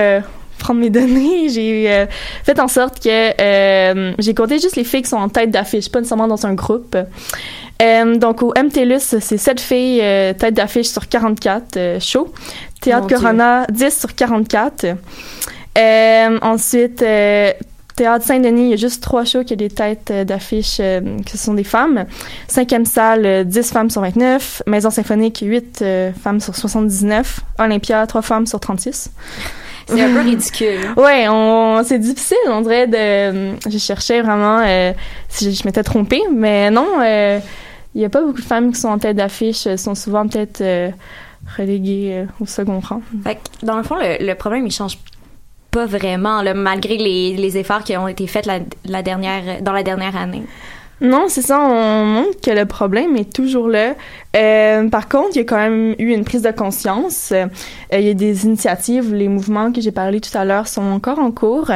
prendre 0.59 0.79
mes 0.79 0.89
données, 0.91 1.49
j'ai 1.49 2.05
fait 2.43 2.59
en 2.59 2.67
sorte 2.67 3.01
que 3.01 4.15
j'ai 4.19 4.33
compté 4.35 4.59
juste 4.59 4.75
les 4.75 4.83
filles 4.83 5.01
qui 5.01 5.09
sont 5.09 5.17
en 5.17 5.29
tête 5.29 5.49
d'affiche, 5.49 5.89
pas 5.89 5.99
nécessairement 5.99 6.27
dans 6.27 6.45
un 6.45 6.53
groupe. 6.53 6.95
Euh, 7.81 8.15
donc 8.17 8.43
au 8.43 8.53
MTLUS, 8.55 8.99
c'est 8.99 9.37
7 9.37 9.59
filles 9.59 10.01
euh, 10.01 10.33
tête 10.33 10.53
d'affiche 10.53 10.87
sur 10.87 11.07
44 11.07 11.77
euh, 11.77 11.99
shows. 11.99 12.31
Théâtre 12.81 13.01
Mon 13.01 13.07
Dieu. 13.07 13.17
Corona, 13.17 13.65
10 13.69 13.99
sur 13.99 14.15
44. 14.15 14.85
Euh, 15.77 16.39
ensuite, 16.41 17.01
euh, 17.01 17.51
Théâtre 17.95 18.25
Saint-Denis, 18.25 18.63
il 18.63 18.69
y 18.69 18.73
a 18.73 18.77
juste 18.77 19.03
trois 19.03 19.25
shows 19.25 19.43
qui 19.43 19.53
ont 19.53 19.57
des 19.57 19.69
têtes 19.69 20.11
d'affiche 20.11 20.77
euh, 20.79 21.19
qui 21.25 21.37
sont 21.37 21.53
des 21.53 21.63
femmes. 21.63 22.05
Cinquième 22.47 22.85
salle, 22.85 23.25
euh, 23.25 23.43
10 23.43 23.71
femmes 23.71 23.89
sur 23.89 24.01
29. 24.01 24.63
Maison 24.67 24.89
symphonique, 24.89 25.39
8 25.41 25.79
euh, 25.81 26.11
femmes 26.13 26.39
sur 26.39 26.55
79. 26.55 27.41
Olympia, 27.59 28.05
3 28.07 28.21
femmes 28.21 28.47
sur 28.47 28.59
36. 28.59 29.11
C'est 29.87 30.01
un 30.01 30.13
peu 30.13 30.21
ridicule. 30.29 30.79
Ouais, 30.97 31.27
on, 31.29 31.83
c'est 31.83 31.99
difficile, 31.99 32.37
on 32.47 32.61
dirait 32.61 32.87
de. 32.87 33.69
Je 33.69 33.77
cherchais 33.77 34.21
vraiment 34.21 34.61
euh, 34.65 34.93
si 35.27 35.51
je, 35.51 35.59
je 35.59 35.65
m'étais 35.65 35.83
trompée, 35.83 36.21
mais 36.33 36.71
non, 36.71 36.87
euh, 37.01 37.39
il 37.93 37.99
n'y 37.99 38.05
a 38.05 38.09
pas 38.09 38.21
beaucoup 38.21 38.41
de 38.41 38.45
femmes 38.45 38.71
qui 38.71 38.79
sont 38.79 38.87
en 38.87 38.99
tête 38.99 39.17
d'affiche, 39.17 39.67
sont 39.75 39.95
souvent 39.95 40.27
peut-être 40.27 40.61
euh, 40.61 40.89
reléguées 41.57 42.11
euh, 42.13 42.25
au 42.39 42.45
second 42.45 42.79
rang. 42.79 43.01
Fait 43.23 43.35
que, 43.35 43.65
dans 43.65 43.77
le 43.77 43.83
fond, 43.83 43.95
le, 43.99 44.33
problème, 44.33 44.65
il 44.65 44.71
change 44.71 44.97
pas 45.71 45.85
vraiment, 45.85 46.43
malgré 46.55 46.97
les, 46.97 47.57
efforts 47.57 47.83
qui 47.83 47.95
ont 47.97 48.07
été 48.07 48.27
faits 48.27 48.49
la 48.85 49.01
dernière, 49.03 49.61
dans 49.61 49.73
la 49.73 49.83
dernière 49.83 50.15
année. 50.15 50.43
Non, 51.01 51.25
c'est 51.29 51.41
ça, 51.41 51.59
on 51.59 52.05
montre 52.05 52.39
que 52.41 52.51
le 52.51 52.65
problème 52.65 53.15
est 53.15 53.33
toujours 53.33 53.67
là. 53.67 53.95
Euh, 54.35 54.87
par 54.87 55.09
contre, 55.09 55.29
il 55.33 55.37
y 55.37 55.41
a 55.41 55.45
quand 55.45 55.57
même 55.57 55.95
eu 55.97 56.13
une 56.13 56.23
prise 56.23 56.43
de 56.43 56.51
conscience. 56.51 57.31
Euh, 57.31 57.47
il 57.91 58.01
y 58.01 58.09
a 58.11 58.13
des 58.13 58.45
initiatives, 58.45 59.11
les 59.11 59.27
mouvements 59.27 59.71
que 59.71 59.81
j'ai 59.81 59.91
parlé 59.91 60.21
tout 60.21 60.37
à 60.37 60.45
l'heure 60.45 60.67
sont 60.67 60.83
encore 60.83 61.17
en 61.17 61.31
cours. 61.31 61.71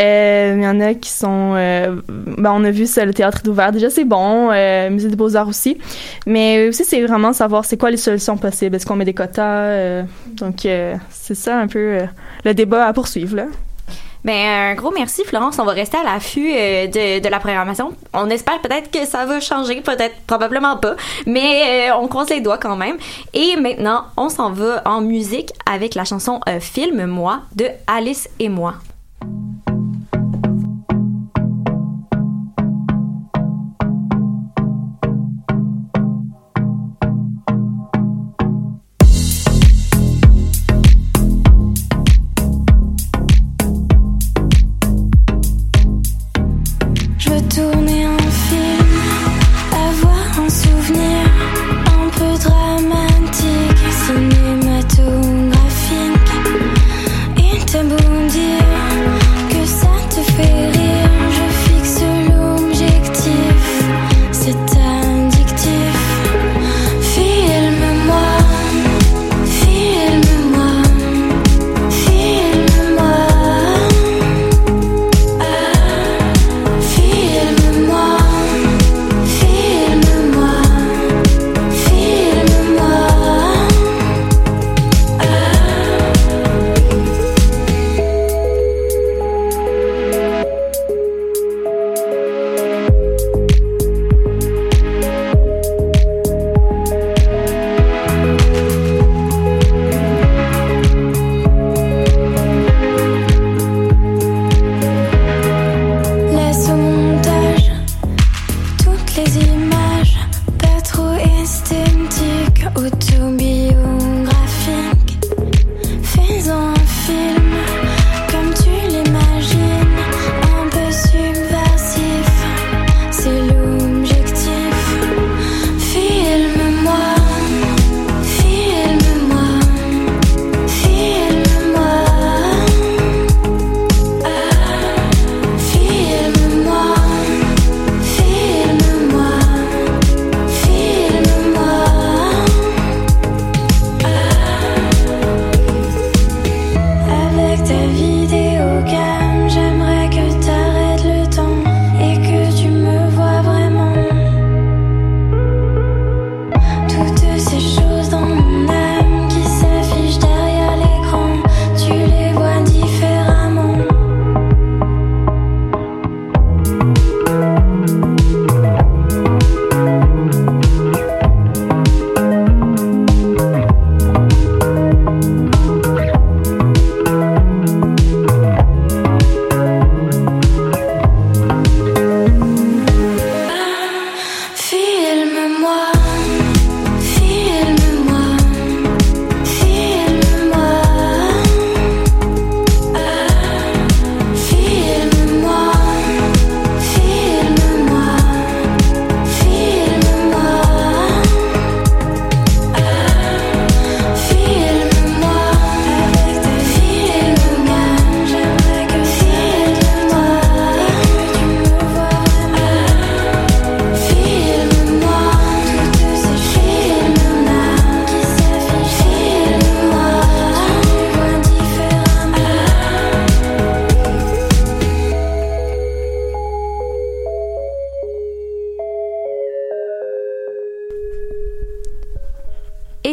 Euh, 0.00 0.54
il 0.56 0.64
y 0.64 0.66
en 0.66 0.80
a 0.80 0.94
qui 0.94 1.10
sont... 1.10 1.54
Euh, 1.54 1.94
ben, 2.08 2.50
on 2.52 2.64
a 2.64 2.72
vu 2.72 2.86
ça, 2.86 3.04
le 3.04 3.14
théâtre 3.14 3.42
est 3.44 3.48
ouvert. 3.48 3.70
Déjà, 3.70 3.88
c'est 3.88 4.04
bon. 4.04 4.50
Euh, 4.50 4.90
musée 4.90 5.10
des 5.10 5.16
beaux-arts 5.16 5.46
aussi. 5.46 5.78
Mais 6.26 6.66
aussi, 6.68 6.84
c'est 6.84 7.02
vraiment 7.02 7.32
savoir 7.32 7.64
c'est 7.64 7.76
quoi 7.76 7.92
les 7.92 7.96
solutions 7.96 8.36
possibles. 8.36 8.74
Est-ce 8.74 8.84
qu'on 8.84 8.96
met 8.96 9.04
des 9.04 9.14
quotas? 9.14 10.02
donc, 10.32 10.66
c'est 11.10 11.34
ça 11.34 11.56
un 11.56 11.68
peu 11.68 11.98
le 12.44 12.54
débat 12.54 12.86
à 12.86 12.92
poursuivre, 12.92 13.36
là. 13.36 13.46
Ben, 14.26 14.72
un 14.72 14.74
gros 14.74 14.90
merci, 14.90 15.22
Florence. 15.24 15.60
On 15.60 15.64
va 15.64 15.70
rester 15.70 15.98
à 15.98 16.02
l'affût 16.02 16.50
euh, 16.52 16.88
de, 16.88 17.28
la 17.28 17.38
programmation. 17.38 17.92
On 18.12 18.28
espère 18.28 18.60
peut-être 18.60 18.90
que 18.90 19.06
ça 19.06 19.24
va 19.24 19.38
changer, 19.38 19.82
peut-être, 19.82 20.16
probablement 20.26 20.76
pas, 20.78 20.96
mais 21.26 21.90
euh, 21.90 21.96
on 21.96 22.08
croise 22.08 22.28
les 22.30 22.40
doigts 22.40 22.58
quand 22.58 22.74
même. 22.74 22.96
Et 23.34 23.54
maintenant, 23.54 24.06
on 24.16 24.28
s'en 24.28 24.50
va 24.50 24.82
en 24.84 25.00
musique 25.00 25.52
avec 25.64 25.94
la 25.94 26.04
chanson 26.04 26.40
euh, 26.48 26.58
Filme-moi 26.58 27.42
de 27.54 27.68
Alice 27.86 28.28
et 28.40 28.48
moi. 28.48 28.74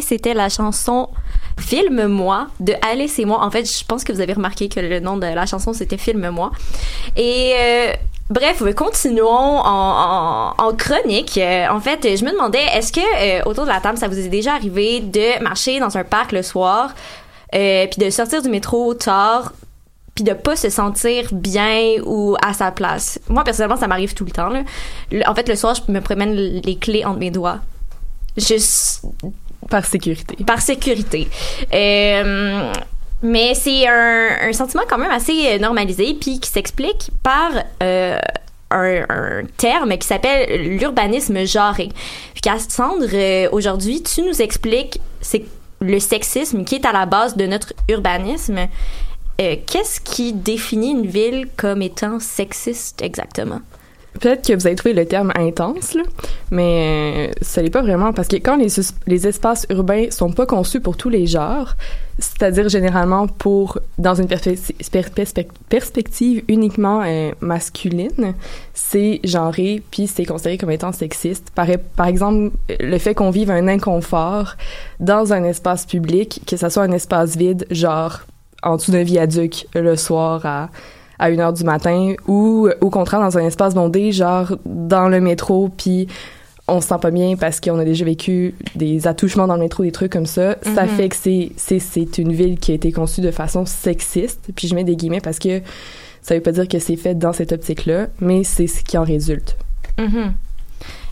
C'était 0.01 0.33
la 0.33 0.49
chanson 0.49 1.09
Filme-moi 1.59 2.47
de 2.59 2.73
Alice 2.81 3.19
et 3.19 3.25
moi. 3.25 3.43
En 3.43 3.51
fait, 3.51 3.65
je 3.65 3.85
pense 3.85 4.03
que 4.03 4.11
vous 4.11 4.21
avez 4.21 4.33
remarqué 4.33 4.69
que 4.69 4.79
le 4.79 4.99
nom 4.99 5.17
de 5.17 5.27
la 5.27 5.45
chanson 5.45 5.73
c'était 5.73 5.97
Filme-moi. 5.97 6.51
Et 7.15 7.53
euh, 7.57 7.93
bref, 8.29 8.63
continuons 8.75 9.59
en, 9.63 10.73
chronique. 10.77 11.37
Euh, 11.37 11.67
en 11.69 11.79
fait, 11.79 12.17
je 12.17 12.25
me 12.25 12.31
demandais, 12.31 12.63
est-ce 12.73 12.91
que 12.91 12.99
euh, 12.99 13.43
autour 13.45 13.65
de 13.65 13.69
la 13.69 13.79
table, 13.79 13.97
ça 13.97 14.07
vous 14.07 14.17
est 14.17 14.29
déjà 14.29 14.53
arrivé 14.53 14.99
de 15.01 15.41
marcher 15.43 15.79
dans 15.79 15.97
un 15.97 16.03
parc 16.03 16.31
le 16.31 16.41
soir, 16.41 16.93
puis 17.51 17.97
de 17.97 18.09
sortir 18.09 18.41
du 18.41 18.49
métro 18.49 18.93
tard, 18.95 19.53
puis 20.15 20.23
de 20.23 20.33
pas 20.33 20.55
se 20.55 20.69
sentir 20.69 21.27
bien 21.31 22.01
ou 22.03 22.35
à 22.43 22.53
sa 22.53 22.71
place? 22.71 23.19
Moi 23.29 23.43
personnellement, 23.43 23.77
ça 23.77 23.87
m'arrive 23.87 24.13
tout 24.15 24.25
le 24.25 24.31
temps. 24.31 24.51
En 25.27 25.35
fait, 25.35 25.47
le 25.47 25.55
soir, 25.55 25.75
je 25.75 25.91
me 25.91 26.01
promène 26.01 26.33
les 26.33 26.75
clés 26.77 27.05
entre 27.05 27.19
mes 27.19 27.31
doigts. 27.31 27.59
Juste 28.35 29.03
par 29.69 29.85
sécurité. 29.85 30.35
Par 30.45 30.61
sécurité. 30.61 31.27
Euh, 31.73 32.71
mais 33.21 33.53
c'est 33.55 33.87
un, 33.87 34.51
sentiment 34.51 34.83
quand 34.87 34.97
même 34.97 35.11
assez 35.11 35.57
normalisé, 35.59 36.15
puis 36.19 36.39
qui 36.39 36.49
s'explique 36.49 37.09
par 37.23 37.51
euh, 37.81 38.19
un, 38.73 39.43
terme 39.57 39.97
qui 39.97 40.07
s'appelle 40.07 40.77
l'urbanisme 40.77 41.45
genré. 41.45 41.89
Puis 42.33 42.41
Cassandre, 42.41 43.07
euh, 43.13 43.47
aujourd'hui, 43.51 44.03
tu 44.03 44.21
nous 44.23 44.41
expliques 44.41 44.99
c'est 45.21 45.45
le 45.79 45.99
sexisme 45.99 46.63
qui 46.63 46.75
est 46.75 46.85
à 46.85 46.91
la 46.91 47.05
base 47.05 47.35
de 47.35 47.45
notre 47.45 47.73
urbanisme. 47.89 48.67
euh, 49.41 49.55
qu'est-ce 49.65 49.99
qui 50.01 50.33
définit 50.33 50.91
une 50.91 51.07
ville 51.07 51.47
comme 51.57 51.81
étant 51.81 52.19
sexiste 52.19 53.01
exactement? 53.01 53.61
Peut-être 54.19 54.47
que 54.47 54.53
vous 54.53 54.67
avez 54.67 54.75
trouvé 54.75 54.93
le 54.93 55.05
terme 55.05 55.31
intense, 55.35 55.95
là, 55.95 56.03
mais 56.51 57.29
euh, 57.29 57.33
ce 57.41 57.59
n'est 57.59 57.69
pas 57.69 57.81
vraiment 57.81 58.13
parce 58.13 58.27
que 58.27 58.35
quand 58.35 58.55
les, 58.55 58.67
les 59.07 59.27
espaces 59.27 59.65
urbains 59.69 60.11
sont 60.11 60.31
pas 60.31 60.45
conçus 60.45 60.79
pour 60.79 60.97
tous 60.97 61.09
les 61.09 61.25
genres, 61.25 61.75
c'est-à-dire 62.19 62.69
généralement 62.69 63.27
pour 63.27 63.79
dans 63.97 64.13
une 64.13 64.27
perspective 64.27 66.43
uniquement 66.47 67.01
euh, 67.03 67.31
masculine, 67.41 68.35
c'est 68.73 69.19
genré 69.23 69.81
puis 69.89 70.07
c'est 70.07 70.25
considéré 70.25 70.57
comme 70.57 70.71
étant 70.71 70.91
sexiste. 70.91 71.49
Par, 71.55 71.67
par 71.95 72.07
exemple, 72.07 72.55
le 72.79 72.97
fait 72.99 73.15
qu'on 73.15 73.31
vive 73.31 73.49
un 73.49 73.67
inconfort 73.67 74.55
dans 74.99 75.33
un 75.33 75.43
espace 75.43 75.85
public, 75.85 76.41
que 76.45 76.55
ça 76.55 76.69
soit 76.69 76.83
un 76.83 76.91
espace 76.91 77.35
vide, 77.35 77.65
genre 77.71 78.21
en 78.61 78.77
dessous 78.77 78.91
d'un 78.91 79.03
viaduc 79.03 79.67
le 79.73 79.95
soir 79.95 80.45
à 80.45 80.69
à 81.19 81.27
1 81.27 81.39
heure 81.39 81.53
du 81.53 81.63
matin 81.63 82.13
ou 82.27 82.69
au 82.81 82.89
contraire 82.89 83.19
dans 83.19 83.37
un 83.37 83.45
espace 83.45 83.73
bondé, 83.73 84.11
genre 84.11 84.57
dans 84.65 85.09
le 85.09 85.21
métro, 85.21 85.69
puis 85.69 86.07
on 86.67 86.79
se 86.79 86.87
sent 86.87 86.97
pas 87.01 87.11
bien 87.11 87.35
parce 87.35 87.59
qu'on 87.59 87.77
a 87.79 87.85
déjà 87.85 88.05
vécu 88.05 88.55
des 88.75 89.05
attouchements 89.07 89.47
dans 89.47 89.55
le 89.55 89.61
métro, 89.61 89.83
des 89.83 89.91
trucs 89.91 90.11
comme 90.11 90.25
ça. 90.25 90.55
Ça 90.75 90.85
mhm. 90.85 90.89
fait 90.89 91.09
que 91.09 91.15
c'est 91.15 92.17
une 92.17 92.33
ville 92.33 92.57
qui 92.57 92.71
a 92.71 92.75
été 92.75 92.91
conçue 92.91 93.21
de 93.21 93.31
façon 93.31 93.65
sexiste. 93.65 94.49
Puis 94.55 94.67
je 94.67 94.75
mets 94.75 94.85
des 94.85 94.95
guillemets 94.95 95.21
parce 95.21 95.39
que 95.39 95.61
ça 96.21 96.35
veut 96.35 96.41
pas 96.41 96.53
dire 96.53 96.67
que 96.67 96.79
c'est 96.79 96.95
fait 96.95 97.15
dans 97.15 97.33
cette 97.33 97.51
optique-là, 97.51 98.07
mais 98.21 98.45
c'est 98.45 98.67
ce 98.67 98.83
qui 98.83 98.97
en 98.97 99.03
résulte. 99.03 99.57
Mhm. 99.99 100.33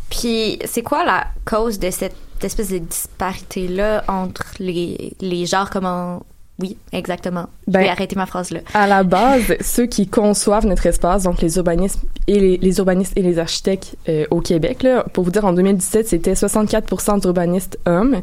Puis 0.09 0.59
c'est 0.65 0.83
quoi 0.83 1.03
la 1.03 1.27
cause 1.45 1.79
de 1.79 1.89
cette 1.89 2.15
espèce 2.41 2.69
de 2.69 2.79
disparité-là 2.79 4.03
entre 4.07 4.53
les, 4.59 5.13
les 5.19 5.45
genres, 5.45 5.69
comment 5.69 6.23
oui, 6.61 6.77
exactement. 6.91 7.47
Ben, 7.67 7.79
je 7.79 7.85
vais 7.85 7.89
arrêter 7.89 8.15
ma 8.15 8.25
phrase 8.25 8.51
là. 8.51 8.59
À 8.73 8.87
la 8.87 9.03
base, 9.03 9.55
ceux 9.61 9.87
qui 9.87 10.07
conçoivent 10.07 10.65
notre 10.65 10.85
espace, 10.85 11.23
donc 11.23 11.41
les 11.41 11.57
urbanistes 11.57 11.99
et 12.27 12.57
les, 12.57 12.77
urbanistes 12.77 13.17
et 13.17 13.21
les 13.21 13.39
architectes 13.39 13.95
euh, 14.07 14.25
au 14.31 14.41
Québec, 14.41 14.83
là, 14.83 15.03
pour 15.13 15.23
vous 15.23 15.31
dire, 15.31 15.45
en 15.45 15.53
2017, 15.53 16.07
c'était 16.07 16.33
64% 16.33 17.21
d'urbanistes 17.21 17.79
hommes 17.85 18.21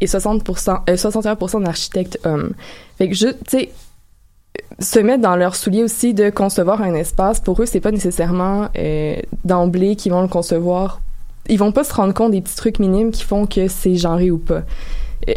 et 0.00 0.06
60 0.06 0.48
euh, 0.48 0.94
61% 0.94 1.62
d'architectes 1.64 2.18
hommes. 2.24 2.52
Fait 2.98 3.08
que 3.08 3.14
je, 3.14 3.28
tu 3.28 3.38
sais, 3.48 3.70
se 4.78 4.98
mettre 4.98 5.22
dans 5.22 5.36
leurs 5.36 5.56
souliers 5.56 5.82
aussi 5.84 6.14
de 6.14 6.30
concevoir 6.30 6.82
un 6.82 6.94
espace, 6.94 7.40
pour 7.40 7.60
eux, 7.62 7.66
c'est 7.66 7.80
pas 7.80 7.92
nécessairement 7.92 8.68
euh, 8.78 9.16
d'emblée 9.44 9.96
qu'ils 9.96 10.12
vont 10.12 10.22
le 10.22 10.28
concevoir. 10.28 11.00
Ils 11.48 11.58
vont 11.58 11.72
pas 11.72 11.84
se 11.84 11.94
rendre 11.94 12.14
compte 12.14 12.32
des 12.32 12.40
petits 12.40 12.56
trucs 12.56 12.78
minimes 12.78 13.10
qui 13.10 13.24
font 13.24 13.46
que 13.46 13.68
c'est 13.68 13.96
genré 13.96 14.30
ou 14.30 14.38
pas 14.38 14.62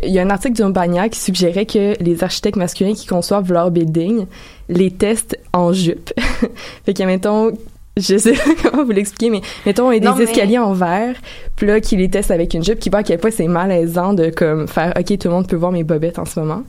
il 0.03 0.11
y 0.11 0.19
a 0.19 0.21
un 0.21 0.29
article 0.29 0.55
d'Urbania 0.55 1.09
qui 1.09 1.19
suggérait 1.19 1.65
que 1.65 2.01
les 2.01 2.23
architectes 2.23 2.57
masculins 2.57 2.93
qui 2.93 3.05
conçoivent 3.05 3.51
leur 3.51 3.71
building 3.71 4.25
les 4.69 4.91
testent 4.91 5.37
en 5.51 5.73
jupe. 5.73 6.11
fait 6.85 6.93
que, 6.93 7.03
mettons, 7.03 7.51
je 7.97 8.17
sais 8.17 8.33
pas 8.33 8.39
comment 8.69 8.83
vous 8.85 8.91
l'expliquer, 8.91 9.29
mais 9.29 9.41
mettons, 9.65 9.91
il 9.91 10.03
y 10.03 10.07
a 10.07 10.13
des 10.13 10.23
escaliers 10.23 10.57
en 10.57 10.73
verre, 10.73 11.15
puis 11.55 11.67
là, 11.67 11.79
qui 11.79 11.95
les 11.97 12.09
testent 12.09 12.31
avec 12.31 12.53
une 12.53 12.63
jupe, 12.63 12.79
qui 12.79 12.89
voit 12.89 12.99
à 12.99 13.03
quel 13.03 13.19
point 13.19 13.31
c'est 13.31 13.47
malaisant 13.47 14.13
de, 14.13 14.29
comme, 14.29 14.67
faire, 14.67 14.93
OK, 14.97 15.17
tout 15.17 15.27
le 15.27 15.33
monde 15.33 15.47
peut 15.47 15.55
voir 15.55 15.71
mes 15.71 15.83
bobettes 15.83 16.19
en 16.19 16.25
ce 16.25 16.39
moment. 16.39 16.63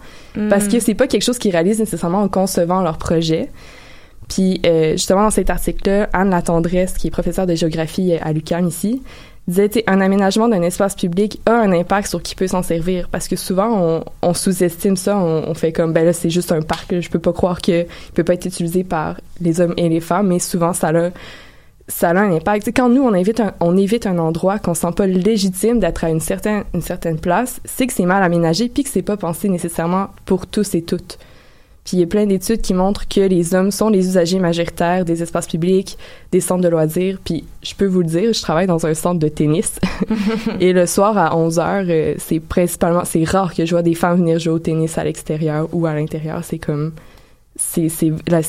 Parce 0.51 0.69
que 0.69 0.81
c'est 0.81 0.95
pas 0.95 1.07
quelque 1.07 1.23
chose 1.23 1.39
qu'ils 1.39 1.53
réalisent 1.53 1.79
nécessairement 1.79 2.23
en 2.23 2.29
concevant 2.29 2.83
leur 2.83 2.99
projet. 2.99 3.49
Puis, 4.29 4.61
euh, 4.67 4.93
justement, 4.93 5.23
dans 5.23 5.31
cet 5.31 5.51
article-là, 5.51 6.09
Anne 6.13 6.31
Latendresse, 6.31 6.95
qui 6.95 7.09
est 7.09 7.11
professeure 7.11 7.47
de 7.47 7.55
géographie 7.55 8.15
à 8.15 8.33
l'UQAM 8.33 8.67
ici, 8.67 9.03
disait 9.47 9.85
un 9.87 10.01
aménagement 10.01 10.49
d'un 10.49 10.63
espace 10.63 10.95
public 10.95 11.41
a 11.47 11.53
un 11.53 11.73
impact 11.73 12.09
sur 12.09 12.23
qui 12.23 12.35
peut 12.35 12.47
s'en 12.47 12.63
servir 12.63 13.09
parce 13.11 13.29
que 13.29 13.37
souvent 13.37 14.03
on, 14.23 14.35
sous-estime 14.35 14.97
ça 14.97 15.19
on, 15.19 15.55
fait 15.55 15.73
comme 15.73 15.93
ben 15.93 16.05
là 16.05 16.13
c'est 16.13 16.31
juste 16.31 16.51
un 16.53 16.63
parc 16.63 16.99
je 16.99 17.11
peux 17.11 17.19
pas 17.19 17.33
croire 17.33 17.61
que 17.61 17.83
il 17.83 18.13
peut 18.15 18.25
pas 18.25 18.35
être 18.35 18.47
utilisé 18.47 18.85
par 18.85 19.21
les 19.41 19.61
hommes 19.61 19.75
et 19.77 19.89
les 19.89 20.01
femmes 20.01 20.29
mais 20.29 20.39
souvent 20.39 20.73
ça 20.73 20.89
a 20.89 21.11
ça 21.87 22.11
a 22.11 22.15
un 22.15 22.33
impact. 22.33 22.69
quand 22.75 22.89
nous 22.89 23.03
on 23.03 23.15
un, 23.15 23.55
on 23.61 23.77
évite 23.77 24.07
un 24.07 24.19
endroit 24.19 24.59
qu'on 24.59 24.75
sent 24.75 24.93
pas 24.97 25.07
légitime 25.07 25.79
d'être 25.79 26.05
à 26.05 26.11
une 26.11 26.21
certaine 26.21 26.65
une 26.73 26.81
certaine 26.81 27.19
place, 27.19 27.61
c'est 27.67 27.87
que 27.87 27.93
c'est 27.93 28.07
mal 28.07 28.23
aménagé 28.23 28.69
puis 28.69 28.85
que 28.85 28.91
c'est 28.91 29.03
pas 29.03 29.19
pensé 29.19 29.51
nécessairement 29.51 30.09
pour 30.25 30.47
tous 30.47 30.75
et 30.75 30.83
toutes. 30.83 31.19
Puis 31.85 31.99
il 31.99 32.01
y 32.01 32.03
a 32.03 32.07
plein 32.07 32.25
d'études 32.25 32.63
qui 32.63 32.73
montrent 32.73 33.07
que 33.07 33.21
les 33.21 33.55
hommes 33.55 33.71
sont 33.71 33.91
les 33.91 34.07
usagers 34.09 34.39
majoritaires 34.39 35.05
des 35.05 35.23
espaces 35.23 35.47
publics, 35.47 35.99
des 36.33 36.41
centres 36.41 36.63
de 36.63 36.69
loisirs. 36.69 37.19
Puis 37.23 37.45
je 37.63 37.75
peux 37.75 37.85
vous 37.85 38.01
le 38.01 38.07
dire, 38.07 38.33
je 38.33 38.41
travaille 38.41 38.67
dans 38.67 38.87
un 38.87 38.95
centre 38.95 39.21
de 39.21 39.29
tennis. 39.29 39.79
et 40.61 40.73
le 40.73 40.87
soir 40.87 41.19
à 41.19 41.37
11 41.37 41.59
heures, 41.59 41.85
euh, 41.87 42.15
c'est 42.17 42.41
principalement, 42.41 43.05
c'est 43.05 43.25
rare 43.25 43.55
que 43.55 43.67
je 43.67 43.71
vois 43.71 43.83
des 43.83 43.95
femmes 43.95 44.17
venir 44.17 44.39
jouer 44.39 44.55
au 44.55 44.59
tennis 44.59 44.97
à 44.97 45.05
l'extérieur 45.05 45.69
ou 45.73 45.85
à 45.85 45.93
l'intérieur. 45.93 46.43
C'est 46.43 46.59
comme, 46.59 46.93
c'est, 47.57 47.91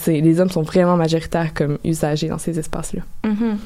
les 0.07 0.39
hommes 0.39 0.49
sont 0.49 0.63
vraiment 0.63 0.95
majoritaires 0.95 1.53
comme 1.53 1.77
usagers 1.83 2.29
dans 2.29 2.39
ces 2.39 2.57
espaces-là. 2.57 3.01
Mm-hmm. 3.25 3.57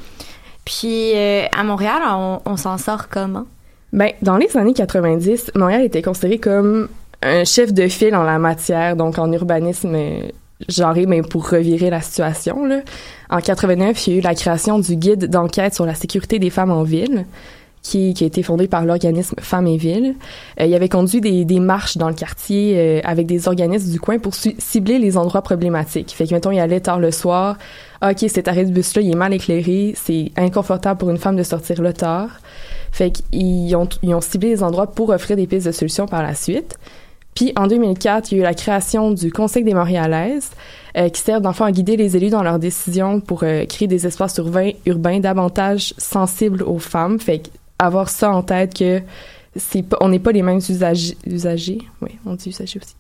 Puis 0.66 1.12
euh, 1.14 1.46
à 1.56 1.64
Montréal, 1.64 2.02
on, 2.10 2.42
on 2.44 2.58
s'en 2.58 2.80
sort 2.80 3.08
comment? 3.08 3.46
Ben, 3.94 4.12
dans 4.24 4.38
les 4.38 4.56
années 4.58 4.74
90, 4.74 5.52
Montréal 5.56 5.84
était 5.84 6.02
considéré 6.02 6.40
comme 6.40 6.90
un 7.22 7.44
chef 7.44 7.74
de 7.74 7.88
file 7.88 8.16
en 8.16 8.24
la 8.24 8.40
matière, 8.40 8.96
donc 8.96 9.18
en 9.20 9.32
urbanisme 9.32 9.96
genré, 10.68 11.06
mais 11.06 11.22
pour 11.22 11.50
revirer 11.50 11.90
la 11.90 12.02
situation. 12.02 12.66
Là. 12.66 12.82
En 13.30 13.40
89, 13.40 14.08
il 14.08 14.14
y 14.14 14.16
a 14.16 14.20
eu 14.20 14.22
la 14.22 14.36
création 14.36 14.80
du 14.80 14.96
guide 14.96 15.30
d'enquête 15.30 15.74
sur 15.74 15.86
la 15.86 15.96
sécurité 15.96 16.40
des 16.40 16.50
femmes 16.50 16.72
en 16.72 16.84
ville, 16.84 17.26
qui, 17.82 18.14
qui 18.14 18.26
a 18.26 18.28
été 18.28 18.44
fondé 18.44 18.68
par 18.68 18.84
l'organisme 18.84 19.36
Femmes 19.40 19.68
et 19.68 19.78
Villes. 19.78 20.16
Euh, 20.60 20.66
il 20.66 20.76
avait 20.76 20.90
conduit 20.90 21.22
des, 21.22 21.46
des 21.46 21.62
marches 21.62 21.98
dans 21.98 22.10
le 22.10 22.14
quartier 22.14 22.74
euh, 22.76 23.00
avec 23.06 23.26
des 23.26 23.48
organismes 23.48 23.92
du 23.92 24.00
coin 24.02 24.20
pour 24.20 24.34
cibler 24.36 25.00
les 25.00 25.16
endroits 25.16 25.42
problématiques. 25.42 26.12
Fait 26.12 26.28
que, 26.28 26.34
mettons, 26.34 26.52
il 26.52 26.60
allait 26.60 26.82
tard 26.82 27.00
le 27.00 27.12
soir. 27.12 27.58
Ah, 28.02 28.12
OK, 28.12 28.26
cet 28.28 28.50
arrêt 28.50 28.66
de 28.66 28.72
bus-là, 28.72 29.02
il 29.02 29.12
est 29.12 29.16
mal 29.16 29.34
éclairé. 29.34 29.94
C'est 29.96 30.32
inconfortable 30.36 31.00
pour 31.00 31.10
une 31.10 31.18
femme 31.18 31.38
de 31.38 31.44
sortir 31.44 31.82
là 31.82 31.94
tard. 31.94 32.42
Fait 32.92 33.12
qu'ils 33.12 33.76
ont, 33.76 33.88
ils 34.04 34.14
ont 34.14 34.22
ciblé 34.22 34.50
les 34.50 34.64
endroits 34.64 34.88
pour 34.88 35.10
offrir 35.10 35.38
des 35.38 35.48
pistes 35.48 35.68
de 35.68 35.72
solutions 35.72 36.06
par 36.06 36.22
la 36.22 36.36
suite. 36.36 36.78
Puis 37.40 37.54
en 37.56 37.68
2004, 37.68 38.34
il 38.34 38.36
y 38.36 38.38
a 38.38 38.42
eu 38.42 38.44
la 38.44 38.54
création 38.54 39.12
du 39.12 39.32
Conseil 39.32 39.64
des 39.64 39.74
Montréalaises, 39.74 40.52
euh, 40.98 41.08
qui 41.08 41.22
sert 41.22 41.40
d'enfant 41.40 41.64
à 41.64 41.72
guider 41.72 41.96
les 41.96 42.18
élus 42.18 42.32
dans 42.32 42.44
leurs 42.44 42.60
décisions 42.60 43.22
pour 43.22 43.44
euh, 43.44 43.64
créer 43.64 43.88
des 43.88 44.06
espaces 44.06 44.38
urbains, 44.40 44.72
urbains 44.86 45.22
davantage 45.22 45.94
sensibles 45.98 46.64
aux 46.64 46.80
femmes. 46.80 47.18
Fait 47.18 47.44
avoir 47.78 48.10
ça 48.10 48.30
en 48.32 48.44
tête 48.44 48.78
que 48.78 49.02
c'est 49.56 49.84
pas, 49.84 49.96
on 50.02 50.10
n'est 50.10 50.20
pas 50.20 50.34
les 50.34 50.42
mêmes 50.42 50.58
usagers, 50.58 51.16
usagers. 51.26 51.80
Oui, 52.02 52.10
on 52.26 52.34
dit 52.34 52.50
usagers 52.50 52.82
aussi. 52.84 52.96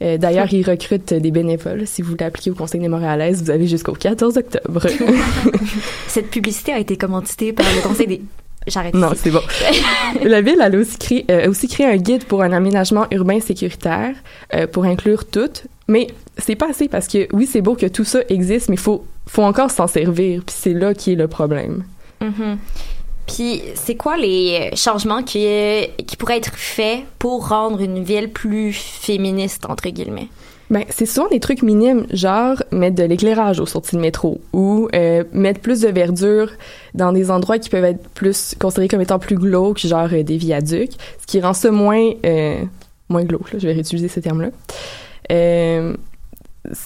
Euh, 0.00 0.16
D'ailleurs, 0.16 0.50
ils 0.54 0.64
recrutent 0.64 1.12
des 1.12 1.30
bénévoles. 1.30 1.86
Si 1.86 2.00
vous 2.00 2.12
voulez 2.12 2.24
appliquer 2.24 2.52
au 2.52 2.54
Conseil 2.54 2.80
des 2.80 2.88
Montréalaises, 2.88 3.42
vous 3.42 3.50
avez 3.50 3.66
jusqu'au 3.66 3.92
14 3.92 4.38
octobre. 4.38 4.86
Cette 6.08 6.30
publicité 6.30 6.72
a 6.72 6.78
été 6.78 6.96
commanditée 6.96 7.52
par 7.52 7.66
le 7.74 7.86
Conseil 7.86 8.06
des 8.06 8.22
J'arrête. 8.66 8.94
Non, 8.94 9.10
c'est 9.14 9.30
bon. 9.30 9.42
la 10.22 10.40
ville 10.40 10.60
a 10.60 10.68
aussi 10.70 10.98
créé, 10.98 11.24
euh, 11.30 11.48
aussi 11.48 11.68
créé 11.68 11.86
un 11.86 11.96
guide 11.96 12.24
pour 12.24 12.42
un 12.42 12.52
aménagement 12.52 13.06
urbain 13.10 13.40
sécuritaire 13.40 14.14
euh, 14.54 14.66
pour 14.66 14.84
inclure 14.84 15.24
toutes, 15.26 15.66
mais 15.88 16.08
c'est 16.36 16.56
pas 16.56 16.70
assez 16.70 16.88
parce 16.88 17.06
que 17.06 17.28
oui, 17.32 17.46
c'est 17.46 17.62
beau 17.62 17.74
que 17.76 17.86
tout 17.86 18.04
ça 18.04 18.20
existe, 18.28 18.68
mais 18.68 18.74
il 18.74 18.80
faut, 18.80 19.04
faut 19.28 19.42
encore 19.42 19.70
s'en 19.70 19.86
servir, 19.86 20.42
puis 20.44 20.54
c'est 20.58 20.74
là 20.74 20.94
qui 20.94 21.12
est 21.12 21.16
le 21.16 21.28
problème. 21.28 21.84
Mm-hmm. 22.20 22.56
Puis 23.26 23.62
c'est 23.74 23.96
quoi 23.96 24.16
les 24.16 24.70
changements 24.74 25.22
qui, 25.22 25.46
qui 26.06 26.16
pourraient 26.16 26.38
être 26.38 26.54
faits 26.54 27.00
pour 27.18 27.48
rendre 27.48 27.80
une 27.80 28.02
ville 28.02 28.30
plus 28.30 28.72
féministe, 28.72 29.66
entre 29.68 29.88
guillemets? 29.88 30.28
Ben, 30.68 30.84
c'est 30.88 31.06
souvent 31.06 31.28
des 31.28 31.38
trucs 31.38 31.62
minimes, 31.62 32.06
genre 32.12 32.60
mettre 32.72 32.96
de 32.96 33.04
l'éclairage 33.04 33.60
aux 33.60 33.66
sorties 33.66 33.94
de 33.94 34.00
métro 34.00 34.40
ou 34.52 34.88
euh, 34.94 35.22
mettre 35.32 35.60
plus 35.60 35.80
de 35.80 35.88
verdure 35.88 36.50
dans 36.94 37.12
des 37.12 37.30
endroits 37.30 37.58
qui 37.58 37.70
peuvent 37.70 37.84
être 37.84 38.08
plus 38.10 38.56
considérés 38.58 38.88
comme 38.88 39.00
étant 39.00 39.20
plus 39.20 39.36
glauques, 39.36 39.86
genre 39.86 40.08
euh, 40.12 40.24
des 40.24 40.36
viaducs, 40.36 40.92
ce 41.20 41.26
qui 41.26 41.40
rend 41.40 41.52
ça 41.52 41.70
moins 41.70 42.10
euh, 42.24 42.62
moins 43.08 43.22
glauque. 43.22 43.52
Là, 43.52 43.60
je 43.60 43.66
vais 43.68 43.74
réutiliser 43.74 44.08
ce 44.08 44.18
terme-là. 44.18 44.48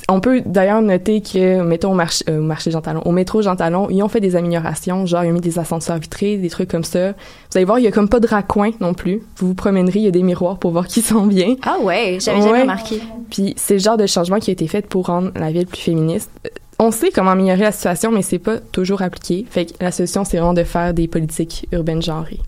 On 0.08 0.20
peut 0.20 0.42
d'ailleurs 0.44 0.82
noter 0.82 1.20
que, 1.20 1.62
mettons, 1.62 1.92
au 1.92 1.94
marché, 1.94 2.24
euh, 2.28 2.38
au 2.38 2.42
marché 2.42 2.70
Jean 2.70 2.80
Talon, 2.80 3.02
au 3.04 3.12
métro 3.12 3.42
Jean 3.42 3.56
Talon, 3.56 3.88
ils 3.90 4.02
ont 4.02 4.08
fait 4.08 4.20
des 4.20 4.36
améliorations, 4.36 5.06
genre 5.06 5.24
ils 5.24 5.30
ont 5.30 5.34
mis 5.34 5.40
des 5.40 5.58
ascenseurs 5.58 5.98
vitrés, 5.98 6.36
des 6.36 6.50
trucs 6.50 6.70
comme 6.70 6.84
ça. 6.84 7.10
Vous 7.12 7.56
allez 7.56 7.64
voir, 7.64 7.78
il 7.78 7.84
y 7.84 7.88
a 7.88 7.90
comme 7.90 8.08
pas 8.08 8.20
de 8.20 8.26
raccoin 8.26 8.70
non 8.80 8.94
plus. 8.94 9.22
Vous 9.36 9.48
vous 9.48 9.54
promènerez, 9.54 10.00
il 10.00 10.04
y 10.04 10.08
a 10.08 10.12
des 10.12 10.22
miroirs 10.22 10.58
pour 10.58 10.70
voir 10.70 10.86
qui 10.86 11.02
sont 11.02 11.26
bien. 11.26 11.56
Ah 11.62 11.78
ouais, 11.82 12.18
j'avais 12.20 12.40
jamais 12.40 12.62
remarqué. 12.62 13.00
Puis 13.30 13.54
c'est 13.56 13.74
le 13.74 13.80
genre 13.80 13.96
de 13.96 14.06
changement 14.06 14.38
qui 14.38 14.50
a 14.50 14.52
été 14.52 14.66
fait 14.66 14.86
pour 14.86 15.06
rendre 15.06 15.30
la 15.36 15.50
ville 15.50 15.66
plus 15.66 15.80
féministe. 15.80 16.30
Euh, 16.46 16.50
on 16.78 16.90
sait 16.90 17.10
comment 17.10 17.32
améliorer 17.32 17.62
la 17.62 17.72
situation, 17.72 18.10
mais 18.10 18.22
c'est 18.22 18.38
pas 18.38 18.58
toujours 18.58 19.02
appliqué. 19.02 19.46
Fait 19.50 19.66
que 19.66 19.72
la 19.80 19.92
solution, 19.92 20.24
c'est 20.24 20.38
vraiment 20.38 20.54
de 20.54 20.64
faire 20.64 20.94
des 20.94 21.08
politiques 21.08 21.68
urbaines 21.72 22.00
genrées. 22.00 22.40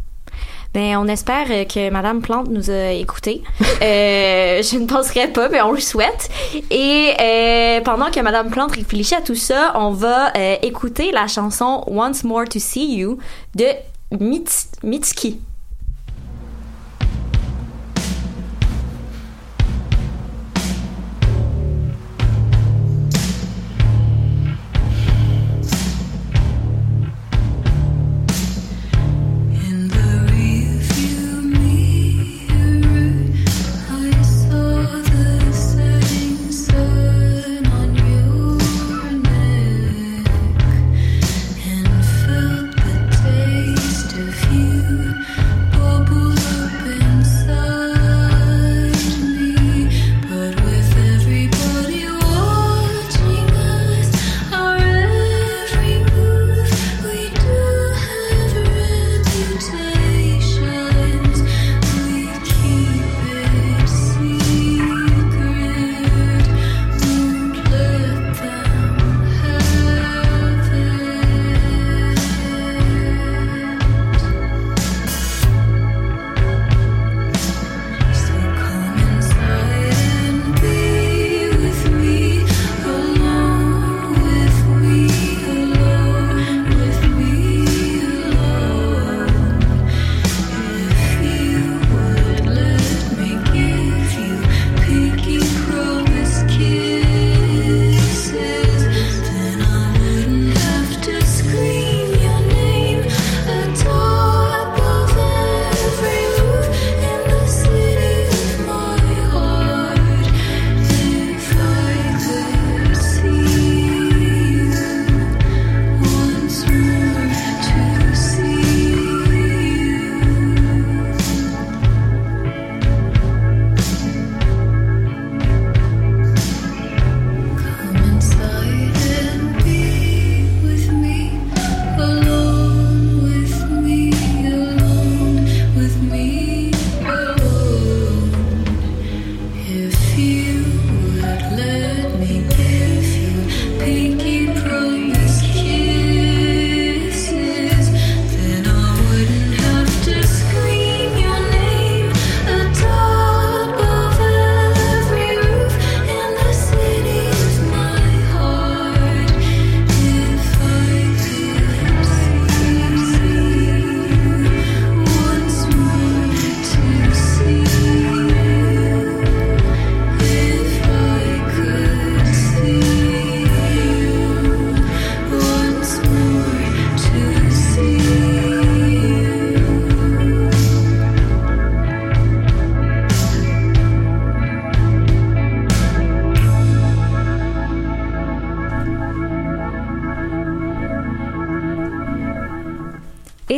Ben, 0.74 0.96
on 0.96 1.06
espère 1.06 1.48
que 1.68 1.90
Madame 1.90 2.22
Plante 2.22 2.48
nous 2.48 2.70
a 2.70 2.92
écoutés. 2.92 3.42
euh, 3.82 4.62
je 4.62 4.78
ne 4.78 4.86
penserais 4.86 5.28
pas, 5.28 5.50
mais 5.50 5.60
on 5.60 5.72
le 5.72 5.80
souhaite. 5.80 6.30
Et 6.70 7.12
euh, 7.20 7.80
pendant 7.82 8.10
que 8.10 8.20
Madame 8.20 8.50
Plante 8.50 8.72
réfléchit 8.76 9.14
à 9.14 9.20
tout 9.20 9.34
ça, 9.34 9.72
on 9.76 9.90
va 9.90 10.32
euh, 10.34 10.56
écouter 10.62 11.12
la 11.12 11.26
chanson 11.26 11.84
Once 11.86 12.24
More 12.24 12.48
to 12.48 12.58
See 12.58 12.96
You 12.96 13.18
de 13.54 13.66
Mitski. 14.82 15.40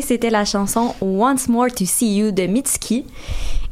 C'était 0.04 0.30
la 0.30 0.44
chanson 0.44 0.94
Once 1.00 1.48
More 1.48 1.68
to 1.76 1.84
See 1.84 2.16
You 2.16 2.30
de 2.30 2.46
Mitski. 2.46 3.04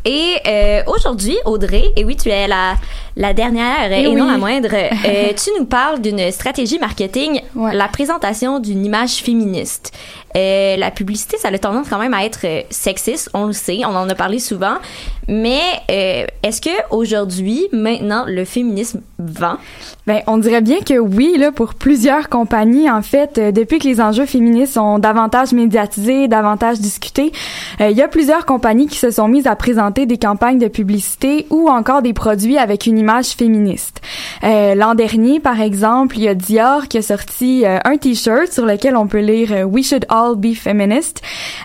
Et 0.05 0.35
euh, 0.49 0.83
aujourd'hui, 0.89 1.37
Audrey, 1.45 1.85
et 1.95 2.05
oui, 2.05 2.17
tu 2.17 2.29
es 2.29 2.49
la, 2.49 2.75
la 3.17 3.33
dernière 3.33 3.93
et, 3.93 4.09
oui. 4.09 4.17
non 4.17 4.27
la 4.27 4.37
moindre, 4.37 4.71
euh, 4.75 5.33
tu 5.37 5.51
nous 5.57 5.65
parles 5.65 6.01
d'une 6.01 6.33
stratégie 6.33 6.81
marketing, 6.81 7.41
Ouais. 7.55 7.73
la 7.73 7.87
présentation 7.87 8.59
d'une 8.59 8.85
image 8.85 9.19
féministe. 9.23 9.93
Euh, 10.37 10.77
la 10.77 10.91
publicité, 10.91 11.37
ça 11.37 11.49
a 11.49 11.59
tendance 11.59 11.89
quand 11.89 11.99
même 11.99 12.15
à 12.15 12.25
être 12.25 12.41
euh, 12.45 12.63
sexiste, 12.71 13.31
on 13.35 13.47
le 13.47 13.53
sait, 13.53 13.81
on 13.85 13.95
en 13.95 14.09
a 14.09 14.15
parlé 14.15 14.39
souvent. 14.39 14.77
Mais 15.29 15.61
euh, 15.91 16.27
est-ce 16.43 16.61
que 16.61 16.71
aujourd'hui, 16.91 17.69
maintenant, 17.73 18.25
le 18.27 18.45
féminisme 18.45 19.03
vend? 19.19 19.57
Ben, 20.07 20.21
on 20.27 20.39
dirait 20.39 20.63
bien 20.63 20.81
que 20.81 20.99
oui, 20.99 21.37
là, 21.39 21.53
pour 21.53 21.75
plusieurs 21.75 22.29
compagnies, 22.29 22.91
en 22.91 23.03
fait, 23.03 23.39
depuis 23.39 23.79
que 23.79 23.87
les 23.87 24.01
enjeux 24.01 24.27
féministes 24.27 24.75
sont 24.75 24.99
davantage 24.99 25.53
médiatisés, 25.53 26.27
davantage 26.27 26.81
discutés, 26.81 27.31
il 27.79 27.93
y 27.93 28.03
a 28.03 28.09
plusieurs 28.09 28.45
compagnies 28.45 28.89
qui 28.89 28.99
se 28.99 29.13
sont 29.13 29.29
mises 29.29 29.47
à 29.47 29.55
présenter 29.55 30.07
des 30.07 30.19
campagnes 30.19 30.59
de 30.59 30.67
publicité 30.67 31.47
ou 31.51 31.69
encore 31.69 32.03
des 32.03 32.13
produits 32.13 32.59
avec 32.59 32.87
une 32.87 32.99
image 32.99 33.29
féministe. 33.29 34.01
L'an 34.43 34.97
dernier, 34.97 35.39
par 35.39 35.61
exemple, 35.61 36.19
il 36.19 36.25
y 36.25 36.29
a 36.29 36.35
Dior 36.35 36.89
qui 36.89 36.99
a 36.99 37.03
sorti 37.03 37.65
un 37.65 37.97
t-shirt 37.97 38.53
sur 38.53 38.67
lequel 38.67 38.97
on 38.97 39.07
peut 39.07 39.21
lire 39.21 39.69
We 39.69 39.87
should 39.87 40.05
all 40.09 40.22
be 40.37 40.55
feminist. 40.55 41.23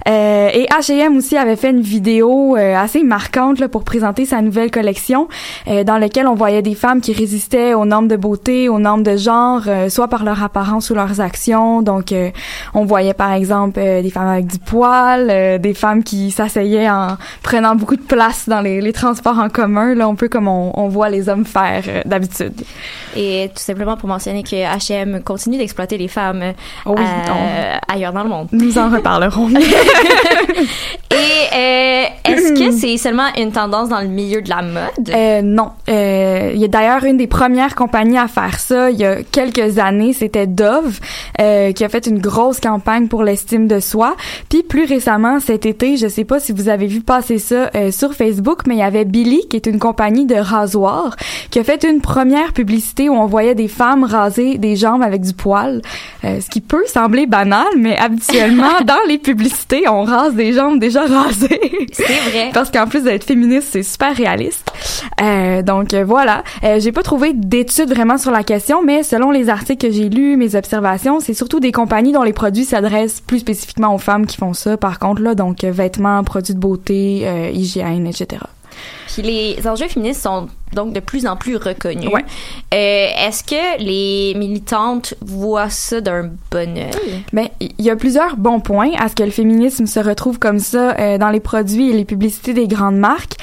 Euh, 0.08 0.50
et 0.54 0.66
H&M 0.66 1.18
aussi 1.18 1.38
avait 1.38 1.56
fait 1.56 1.70
une 1.70 1.82
vidéo 1.82 2.56
euh, 2.56 2.76
assez 2.76 3.04
marquante 3.04 3.60
là, 3.60 3.68
pour 3.68 3.84
présenter 3.84 4.26
sa 4.26 4.42
nouvelle 4.42 4.72
collection, 4.72 5.28
euh, 5.68 5.84
dans 5.84 5.98
laquelle 5.98 6.28
on 6.28 6.36
voyait 6.36 6.62
des 6.62 6.76
femmes 6.76 7.02
qui 7.02 7.14
résistaient 7.14 7.74
aux 7.74 7.86
normes 7.86 8.08
de 8.08 8.16
beauté, 8.16 8.70
aux 8.70 8.80
normes 8.80 9.04
de 9.04 9.18
genre, 9.18 9.64
soit 9.90 10.08
par 10.08 10.24
leur 10.24 10.44
apparence 10.44 10.90
ou 10.90 10.96
leurs 10.96 11.22
actions. 11.22 11.82
Donc, 11.82 12.14
on 12.74 12.86
voyait 12.86 13.14
par 13.14 13.34
exemple 13.34 13.80
des 13.80 14.10
femmes 14.10 14.28
avec 14.28 14.48
du 14.48 14.60
poil, 14.60 15.60
des 15.60 15.74
femmes 15.74 16.04
qui 16.04 16.32
s'asseyaient 16.32 16.90
en 16.90 17.18
prenant 17.44 17.76
beaucoup 17.76 17.96
de 17.96 18.02
place 18.02 18.48
dans 18.48 18.62
les, 18.62 18.82
les 18.82 18.94
transports 18.94 19.40
en 19.40 19.50
commun, 19.50 19.96
là, 19.96 20.06
un 20.06 20.16
peu 20.16 20.28
comme 20.28 20.48
on, 20.48 20.72
on 20.76 20.88
voit 20.88 21.10
les 21.10 21.30
hommes 21.30 21.46
faire 21.46 21.84
d'habitude. 22.06 22.54
Et 23.16 23.50
tout 23.54 23.62
simplement 23.62 23.98
pour 23.98 24.10
mentionner 24.10 24.44
que 24.44 24.56
H&M 24.56 25.22
continue 25.24 25.58
d'exploiter 25.58 25.98
les 25.98 26.08
femmes 26.08 26.54
Oh 26.86 26.96
oui, 26.98 27.04
ailleurs 27.88 28.14
dans 28.14 28.24
le 28.24 28.30
monde. 28.30 28.47
Nous 28.52 28.78
en 28.78 28.90
reparlerons. 28.90 29.50
Et 31.12 31.56
euh, 31.56 32.04
est-ce 32.26 32.54
que 32.54 32.72
c'est 32.72 32.98
seulement 32.98 33.28
une 33.38 33.52
tendance 33.52 33.90
dans 33.90 34.02
le 34.02 34.08
milieu 34.08 34.42
de 34.42 34.50
la 34.50 34.62
mode? 34.62 35.10
Euh, 35.10 35.42
non. 35.42 35.72
Euh, 35.90 36.52
il 36.54 36.60
y 36.60 36.66
a 36.66 36.68
d'ailleurs 36.68 37.04
une 37.06 37.18
des 37.18 37.28
premières 37.28 37.76
compagnies 37.76 38.18
à 38.18 38.28
faire 38.28 38.60
ça 38.60 38.92
il 38.92 38.98
y 39.00 39.06
a 39.06 39.24
quelques 39.24 39.80
années, 39.80 40.14
c'était 40.14 40.48
Dove, 40.48 41.00
euh, 41.40 41.72
qui 41.72 41.84
a 41.84 41.90
fait 41.90 42.06
une 42.08 42.20
grosse 42.20 42.60
campagne 42.60 43.08
pour 43.08 43.24
l'estime 43.24 43.68
de 43.68 43.80
soi. 43.80 44.16
Puis 44.50 44.64
plus 44.64 44.86
récemment, 44.86 45.40
cet 45.40 45.66
été, 45.66 45.98
je 45.98 46.08
sais 46.08 46.26
pas 46.26 46.40
si 46.40 46.52
vous 46.52 46.70
avez 46.70 46.88
vu 46.88 47.02
passer 47.02 47.38
ça 47.38 47.70
euh, 47.76 47.92
sur 47.92 48.14
Facebook, 48.14 48.62
mais 48.68 48.76
il 48.76 48.80
y 48.80 48.84
avait 48.84 49.06
Billy, 49.06 49.48
qui 49.50 49.56
est 49.56 49.66
une 49.66 49.80
compagnie 49.80 50.26
de 50.26 50.36
rasoir, 50.36 51.16
qui 51.50 51.60
a 51.60 51.64
fait 51.64 51.84
une 51.84 52.02
première 52.02 52.54
publicité 52.54 53.10
où 53.10 53.14
on 53.14 53.26
voyait 53.26 53.56
des 53.56 53.68
femmes 53.68 54.04
raser 54.04 54.58
des 54.58 54.76
jambes 54.76 55.04
avec 55.04 55.22
du 55.22 55.34
poil, 55.34 55.82
euh, 56.24 56.40
ce 56.42 56.50
qui 56.50 56.62
peut 56.62 56.84
sembler 56.88 57.26
banal, 57.26 57.68
mais 57.78 57.98
habituellement 57.98 58.37
dans 58.86 59.00
les 59.08 59.18
publicités, 59.18 59.88
on 59.88 60.04
rase 60.04 60.36
des 60.36 60.54
jambes 60.54 60.80
déjà 60.80 61.06
rasées. 61.06 61.88
C'est 61.92 62.04
vrai. 62.04 62.50
Parce 62.54 62.72
qu'en 62.72 62.88
plus 62.88 63.04
d'être 63.04 63.24
féministe, 63.24 63.70
c'est 63.72 63.84
super 63.84 64.16
réaliste. 64.16 64.72
Euh, 65.22 65.62
donc 65.62 65.94
euh, 65.94 66.04
voilà, 66.04 66.44
euh, 66.64 66.80
j'ai 66.80 66.92
pas 66.92 67.04
trouvé 67.04 67.34
d'études 67.34 67.90
vraiment 67.90 68.18
sur 68.18 68.32
la 68.32 68.44
question, 68.44 68.84
mais 68.84 69.04
selon 69.04 69.32
les 69.32 69.50
articles 69.50 69.88
que 69.88 69.94
j'ai 69.94 70.10
lus, 70.10 70.38
mes 70.38 70.56
observations, 70.56 71.20
c'est 71.20 71.34
surtout 71.34 71.60
des 71.60 71.72
compagnies 71.72 72.12
dont 72.12 72.24
les 72.24 72.34
produits 72.34 72.66
s'adressent 72.66 73.22
plus 73.22 73.40
spécifiquement 73.40 73.94
aux 73.94 74.00
femmes 74.00 74.26
qui 74.26 74.38
font 74.38 74.54
ça. 74.54 74.78
Par 74.78 75.00
contre 75.00 75.22
là, 75.22 75.36
donc 75.36 75.64
euh, 75.64 75.72
vêtements, 75.72 76.24
produits 76.24 76.54
de 76.54 76.60
beauté, 76.60 77.22
euh, 77.24 77.50
hygiène, 77.54 78.08
etc. 78.08 78.42
Puis 79.18 79.26
les 79.26 79.68
enjeux 79.68 79.88
féministes 79.88 80.22
sont 80.22 80.48
donc 80.74 80.94
de 80.94 81.00
plus 81.00 81.26
en 81.26 81.36
plus 81.36 81.56
reconnus. 81.56 82.12
Ouais. 82.12 82.26
Euh, 82.74 83.28
Est-ce 83.28 83.44
que 83.44 83.82
les 83.82 84.38
militantes 84.38 85.16
voient 85.22 85.70
ça 85.70 86.02
d'un 86.02 86.32
bon 86.52 86.78
œil? 86.78 87.24
Ben, 87.34 87.48
il 87.60 87.84
y 87.84 87.90
a 87.90 87.96
plusieurs 87.96 88.38
bons 88.38 88.60
points 88.60 88.92
à 89.00 89.08
ce 89.08 89.16
que 89.16 89.24
le 89.24 89.32
féminisme 89.32 89.88
se 89.88 90.00
retrouve 90.00 90.38
comme 90.38 90.60
ça 90.60 90.96
euh, 91.00 91.18
dans 91.18 91.30
les 91.30 91.40
produits 91.40 91.90
et 91.90 91.94
les 91.94 92.06
publicités 92.06 92.54
des 92.54 92.68
grandes 92.68 92.98
marques. 92.98 93.38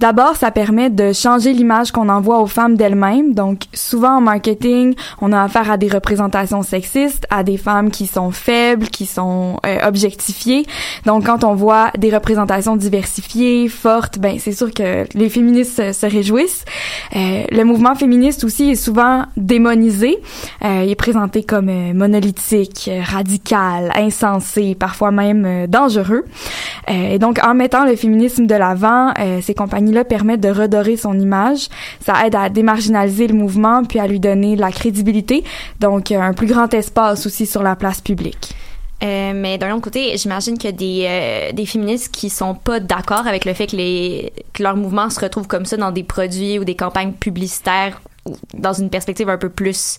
D'abord, 0.00 0.34
ça 0.36 0.50
permet 0.50 0.88
de 0.88 1.12
changer 1.12 1.52
l'image 1.52 1.92
qu'on 1.92 2.08
envoie 2.08 2.40
aux 2.40 2.46
femmes 2.46 2.76
d'elles-mêmes. 2.76 3.34
Donc, 3.34 3.64
souvent 3.74 4.16
en 4.16 4.20
marketing, 4.22 4.94
on 5.20 5.32
a 5.32 5.42
affaire 5.42 5.70
à 5.70 5.76
des 5.76 5.88
représentations 5.88 6.62
sexistes, 6.62 7.26
à 7.28 7.44
des 7.44 7.58
femmes 7.58 7.90
qui 7.90 8.06
sont 8.06 8.30
faibles, 8.30 8.88
qui 8.88 9.04
sont 9.04 9.58
euh, 9.66 9.86
objectifiées. 9.86 10.66
Donc, 11.04 11.26
quand 11.26 11.44
on 11.44 11.54
voit 11.54 11.90
des 11.98 12.12
représentations 12.12 12.76
diversifiées, 12.76 13.68
fortes, 13.68 14.18
ben 14.18 14.38
c'est 14.38 14.52
sûr 14.52 14.72
que 14.72 15.06
les 15.20 15.28
féministes 15.28 15.76
se, 15.76 15.92
se 15.92 16.06
réjouissent. 16.06 16.64
Euh, 17.14 17.44
le 17.50 17.64
mouvement 17.64 17.94
féministe 17.94 18.44
aussi 18.44 18.70
est 18.70 18.74
souvent 18.74 19.24
démonisé. 19.36 20.18
Euh, 20.64 20.82
il 20.84 20.90
est 20.90 20.96
présenté 20.96 21.42
comme 21.42 21.68
euh, 21.68 21.92
monolithique, 21.94 22.88
euh, 22.88 23.00
radical, 23.04 23.92
insensé, 23.94 24.74
parfois 24.74 25.10
même 25.10 25.44
euh, 25.44 25.66
dangereux. 25.66 26.24
Et 26.88 27.18
donc, 27.18 27.38
en 27.44 27.54
mettant 27.54 27.84
le 27.84 27.94
féminisme 27.94 28.46
de 28.46 28.54
l'avant, 28.54 29.12
ces 29.42 29.54
compagnies-là 29.54 30.04
permettent 30.04 30.40
de 30.40 30.48
redorer 30.48 30.96
son 30.96 31.18
image. 31.18 31.68
Ça 32.04 32.26
aide 32.26 32.34
à 32.34 32.48
démarginaliser 32.48 33.28
le 33.28 33.34
mouvement 33.34 33.84
puis 33.84 34.00
à 34.00 34.08
lui 34.08 34.18
donner 34.18 34.56
de 34.56 34.60
la 34.60 34.72
crédibilité. 34.72 35.44
Donc, 35.78 36.10
un 36.10 36.32
plus 36.32 36.46
grand 36.48 36.72
espace 36.74 37.26
aussi 37.26 37.46
sur 37.46 37.62
la 37.62 37.76
place 37.76 38.00
publique. 38.00 38.54
Euh, 39.02 39.32
mais 39.34 39.56
d'un 39.56 39.72
autre 39.72 39.82
côté, 39.82 40.16
j'imagine 40.18 40.58
a 40.68 40.72
des, 40.72 41.04
euh, 41.06 41.52
des 41.52 41.64
féministes 41.64 42.12
qui 42.12 42.28
sont 42.28 42.54
pas 42.54 42.80
d'accord 42.80 43.26
avec 43.26 43.46
le 43.46 43.54
fait 43.54 43.66
que, 43.66 43.76
les, 43.76 44.32
que 44.52 44.62
leur 44.62 44.76
mouvement 44.76 45.08
se 45.08 45.20
retrouve 45.20 45.46
comme 45.46 45.64
ça 45.64 45.78
dans 45.78 45.90
des 45.90 46.04
produits 46.04 46.58
ou 46.58 46.64
des 46.64 46.76
campagnes 46.76 47.12
publicitaires 47.12 48.00
dans 48.52 48.74
une 48.74 48.90
perspective 48.90 49.28
un 49.30 49.38
peu 49.38 49.48
plus 49.48 49.96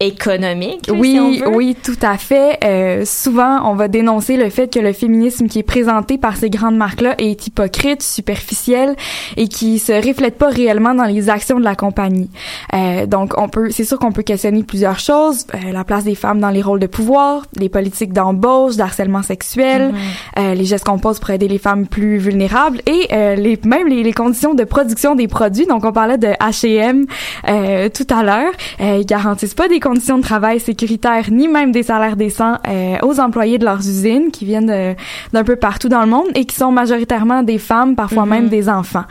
économique. 0.00 0.88
Oui, 0.92 1.12
si 1.12 1.20
on 1.20 1.30
veut. 1.30 1.56
oui, 1.56 1.76
tout 1.82 1.96
à 2.02 2.16
fait. 2.18 2.58
Euh, 2.64 3.04
souvent, 3.04 3.68
on 3.68 3.74
va 3.74 3.88
dénoncer 3.88 4.36
le 4.36 4.48
fait 4.48 4.72
que 4.72 4.78
le 4.78 4.92
féminisme 4.92 5.48
qui 5.48 5.58
est 5.58 5.64
présenté 5.64 6.18
par 6.18 6.36
ces 6.36 6.50
grandes 6.50 6.76
marques-là 6.76 7.14
est 7.18 7.46
hypocrite, 7.46 8.02
superficiel 8.02 8.94
et 9.36 9.48
qui 9.48 9.78
se 9.80 9.92
reflète 9.92 10.38
pas 10.38 10.48
réellement 10.48 10.94
dans 10.94 11.04
les 11.04 11.30
actions 11.30 11.58
de 11.58 11.64
la 11.64 11.74
compagnie. 11.74 12.30
Euh, 12.74 13.06
donc, 13.06 13.34
on 13.36 13.48
peut, 13.48 13.70
c'est 13.70 13.84
sûr 13.84 13.98
qu'on 13.98 14.12
peut 14.12 14.22
questionner 14.22 14.62
plusieurs 14.62 14.98
choses 14.98 15.46
Euh, 15.54 15.72
la 15.72 15.84
place 15.84 16.04
des 16.04 16.14
femmes 16.14 16.40
dans 16.40 16.50
les 16.50 16.62
rôles 16.62 16.80
de 16.80 16.86
pouvoir, 16.86 17.42
les 17.56 17.68
politiques 17.68 18.12
d'embauche, 18.12 18.76
d'harcèlement 18.76 19.22
sexuel, 19.22 19.92
euh, 20.38 20.54
les 20.54 20.64
gestes 20.64 20.84
qu'on 20.84 20.98
pose 20.98 21.18
pour 21.18 21.30
aider 21.30 21.48
les 21.48 21.58
femmes 21.58 21.86
plus 21.86 22.18
vulnérables 22.18 22.80
et 22.86 23.08
euh, 23.12 23.34
les, 23.34 23.58
même 23.64 23.88
les, 23.88 24.02
les 24.02 24.12
conditions 24.12 24.54
de 24.54 24.64
production 24.64 25.14
des 25.14 25.28
produits. 25.28 25.66
Donc, 25.66 25.84
on 25.84 25.92
parlait 25.92 26.18
de 26.18 26.28
H&M 26.28 27.06
euh, 27.48 27.88
tout 27.88 28.06
à 28.10 28.22
l'heure. 28.22 28.52
Euh, 28.80 28.98
ils 29.00 29.06
garantissent 29.06 29.54
pas 29.54 29.68
des 29.68 29.80
conditions 29.88 30.18
de 30.18 30.22
travail 30.22 30.60
sécuritaires 30.60 31.26
ni 31.30 31.48
même 31.48 31.72
des 31.72 31.82
salaires 31.82 32.16
décents 32.16 32.56
euh, 32.68 32.96
aux 33.02 33.18
employés 33.20 33.58
de 33.58 33.64
leurs 33.64 33.80
usines 33.80 34.30
qui 34.30 34.44
viennent 34.44 34.66
de- 34.66 34.94
d'un 35.32 35.44
peu 35.44 35.56
partout 35.56 35.88
dans 35.88 36.00
le 36.02 36.06
monde 36.08 36.28
et 36.34 36.44
qui 36.44 36.56
sont 36.56 36.70
majoritairement 36.72 37.42
des 37.42 37.58
femmes, 37.58 37.94
parfois 37.96 38.24
Mhm. 38.24 38.30
même 38.30 38.48
des 38.48 38.68
enfants. 38.68 39.04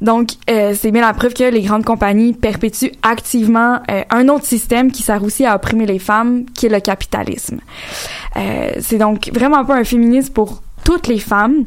Donc, 0.00 0.28
euh, 0.48 0.72
c'est 0.78 0.90
bien 0.90 1.02
la 1.02 1.12
preuve 1.14 1.34
que 1.34 1.44
les 1.50 1.62
grandes 1.62 1.84
compagnies 1.84 2.32
perpétuent 2.32 2.92
activement 3.02 3.80
euh, 3.90 4.02
un 4.10 4.28
autre 4.28 4.44
système 4.46 4.90
qui 4.92 5.02
sert 5.02 5.22
aussi 5.24 5.44
à 5.44 5.54
opprimer 5.56 5.86
les 5.86 5.98
femmes, 5.98 6.44
qui 6.54 6.66
est 6.66 6.70
le 6.70 6.80
capitalisme. 6.80 7.58
Euh, 8.36 8.70
c'est 8.80 8.98
donc 8.98 9.30
vraiment 9.34 9.64
pas 9.64 9.76
un 9.76 9.84
féminisme 9.84 10.32
pour 10.32 10.62
toutes 10.84 11.06
les 11.08 11.18
femmes 11.18 11.64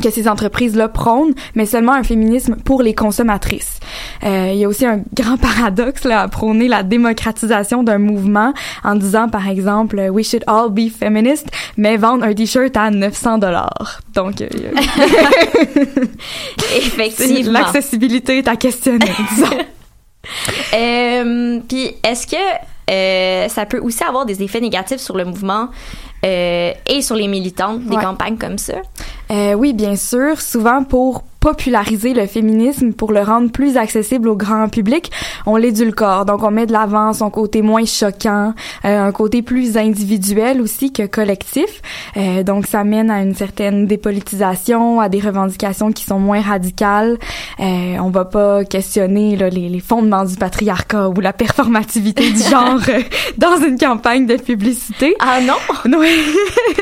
que 0.00 0.10
ces 0.10 0.28
entreprises-là 0.28 0.88
prônent, 0.88 1.34
mais 1.54 1.66
seulement 1.66 1.92
un 1.92 2.02
féminisme 2.02 2.56
pour 2.56 2.82
les 2.82 2.94
consommatrices. 2.94 3.78
Euh, 4.24 4.50
il 4.52 4.58
y 4.58 4.64
a 4.64 4.68
aussi 4.68 4.86
un 4.86 5.02
grand 5.14 5.36
paradoxe 5.36 6.04
là, 6.04 6.22
à 6.22 6.28
prôner 6.28 6.68
la 6.68 6.82
démocratisation 6.82 7.82
d'un 7.82 7.98
mouvement 7.98 8.54
en 8.84 8.94
disant, 8.94 9.28
par 9.28 9.48
exemple, 9.48 10.00
«We 10.10 10.26
should 10.26 10.44
all 10.46 10.70
be 10.70 10.90
feminist», 10.90 11.48
mais 11.76 11.96
vendre 11.96 12.24
un 12.24 12.32
t-shirt 12.32 12.76
à 12.76 12.90
900 12.90 13.38
dollars. 13.38 14.00
Donc, 14.14 14.40
euh, 14.40 14.48
Effectivement. 16.76 17.52
l'accessibilité 17.52 18.38
est 18.38 18.48
à 18.48 18.56
questionner, 18.56 19.10
disons. 19.34 19.46
Euh, 20.74 21.60
Puis 21.68 21.90
est-ce 22.04 22.26
que 22.26 22.36
euh, 22.90 23.48
ça 23.48 23.66
peut 23.66 23.78
aussi 23.78 24.02
avoir 24.04 24.26
des 24.26 24.42
effets 24.42 24.60
négatifs 24.60 25.00
sur 25.00 25.16
le 25.16 25.24
mouvement 25.24 25.68
euh, 26.24 26.72
et 26.86 27.02
sur 27.02 27.16
les 27.16 27.28
militantes 27.28 27.80
des 27.84 27.96
Ouais. 27.96 28.02
campagnes 28.02 28.36
comme 28.36 28.58
ça? 28.58 28.74
Euh, 29.30 29.54
oui, 29.54 29.72
bien 29.72 29.96
sûr. 29.96 30.40
Souvent, 30.40 30.84
pour 30.84 31.22
populariser 31.42 32.14
le 32.14 32.26
féminisme, 32.26 32.92
pour 32.92 33.10
le 33.10 33.20
rendre 33.20 33.50
plus 33.50 33.76
accessible 33.76 34.28
au 34.28 34.36
grand 34.36 34.68
public, 34.68 35.10
on 35.44 35.56
l'édulcore. 35.56 36.24
Donc, 36.24 36.44
on 36.44 36.52
met 36.52 36.66
de 36.66 36.72
l'avant 36.72 37.12
son 37.12 37.30
côté 37.30 37.62
moins 37.62 37.84
choquant, 37.84 38.54
euh, 38.84 39.08
un 39.08 39.10
côté 39.10 39.42
plus 39.42 39.76
individuel 39.76 40.60
aussi 40.60 40.92
que 40.92 41.04
collectif. 41.04 41.82
Euh, 42.16 42.44
donc, 42.44 42.66
ça 42.66 42.84
mène 42.84 43.10
à 43.10 43.22
une 43.22 43.34
certaine 43.34 43.86
dépolitisation, 43.86 45.00
à 45.00 45.08
des 45.08 45.18
revendications 45.18 45.90
qui 45.90 46.04
sont 46.04 46.20
moins 46.20 46.40
radicales. 46.40 47.18
Euh, 47.58 47.96
on 47.98 48.10
va 48.10 48.24
pas 48.24 48.64
questionner 48.64 49.34
là, 49.34 49.50
les, 49.50 49.68
les, 49.68 49.80
fondements 49.80 50.24
du 50.24 50.36
patriarcat 50.36 51.08
ou 51.08 51.20
la 51.20 51.32
performativité 51.32 52.30
du 52.30 52.42
genre 52.50 52.78
euh, 52.88 53.02
dans 53.36 53.56
une 53.66 53.78
campagne 53.78 54.26
de 54.26 54.36
publicité. 54.36 55.16
Ah 55.18 55.40
non? 55.40 55.54
Oui, 55.98 56.08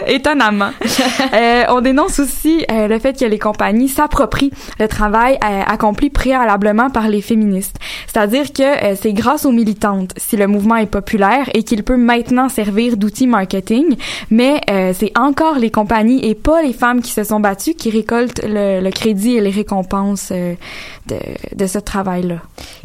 étonnamment. 0.06 0.70
euh, 1.34 1.64
on 1.68 1.80
dénonce 1.80 2.20
aussi 2.20 2.64
euh, 2.70 2.88
le 2.88 2.98
fait 2.98 3.18
que 3.18 3.24
les 3.24 3.38
compagnies 3.38 3.88
s'approprient 3.88 4.49
le 4.78 4.88
travail 4.88 5.38
euh, 5.44 5.62
accompli 5.66 6.10
préalablement 6.10 6.90
par 6.90 7.08
les 7.08 7.20
féministes. 7.20 7.76
C'est-à-dire 8.06 8.52
que 8.52 8.62
euh, 8.62 8.96
c'est 9.00 9.12
grâce 9.12 9.44
aux 9.44 9.52
militantes 9.52 10.12
si 10.16 10.36
le 10.36 10.46
mouvement 10.46 10.76
est 10.76 10.86
populaire 10.86 11.48
et 11.54 11.62
qu'il 11.62 11.82
peut 11.82 11.96
maintenant 11.96 12.48
servir 12.48 12.96
d'outil 12.96 13.26
marketing, 13.26 13.96
mais 14.30 14.60
c'est 14.94 15.12
encore 15.18 15.58
les 15.58 15.70
compagnies 15.70 16.24
et 16.24 16.34
pas 16.34 16.62
les 16.62 16.72
femmes 16.72 17.02
qui 17.02 17.12
se 17.12 17.24
sont 17.24 17.40
battues 17.40 17.74
qui 17.74 17.90
récoltent 17.90 18.40
le, 18.44 18.80
le 18.80 18.90
crédit 18.90 19.36
et 19.36 19.40
les 19.40 19.50
récompenses 19.50 20.32
de, 20.32 21.16
de 21.54 21.66
ce 21.66 21.78
travail-là. 21.78 22.36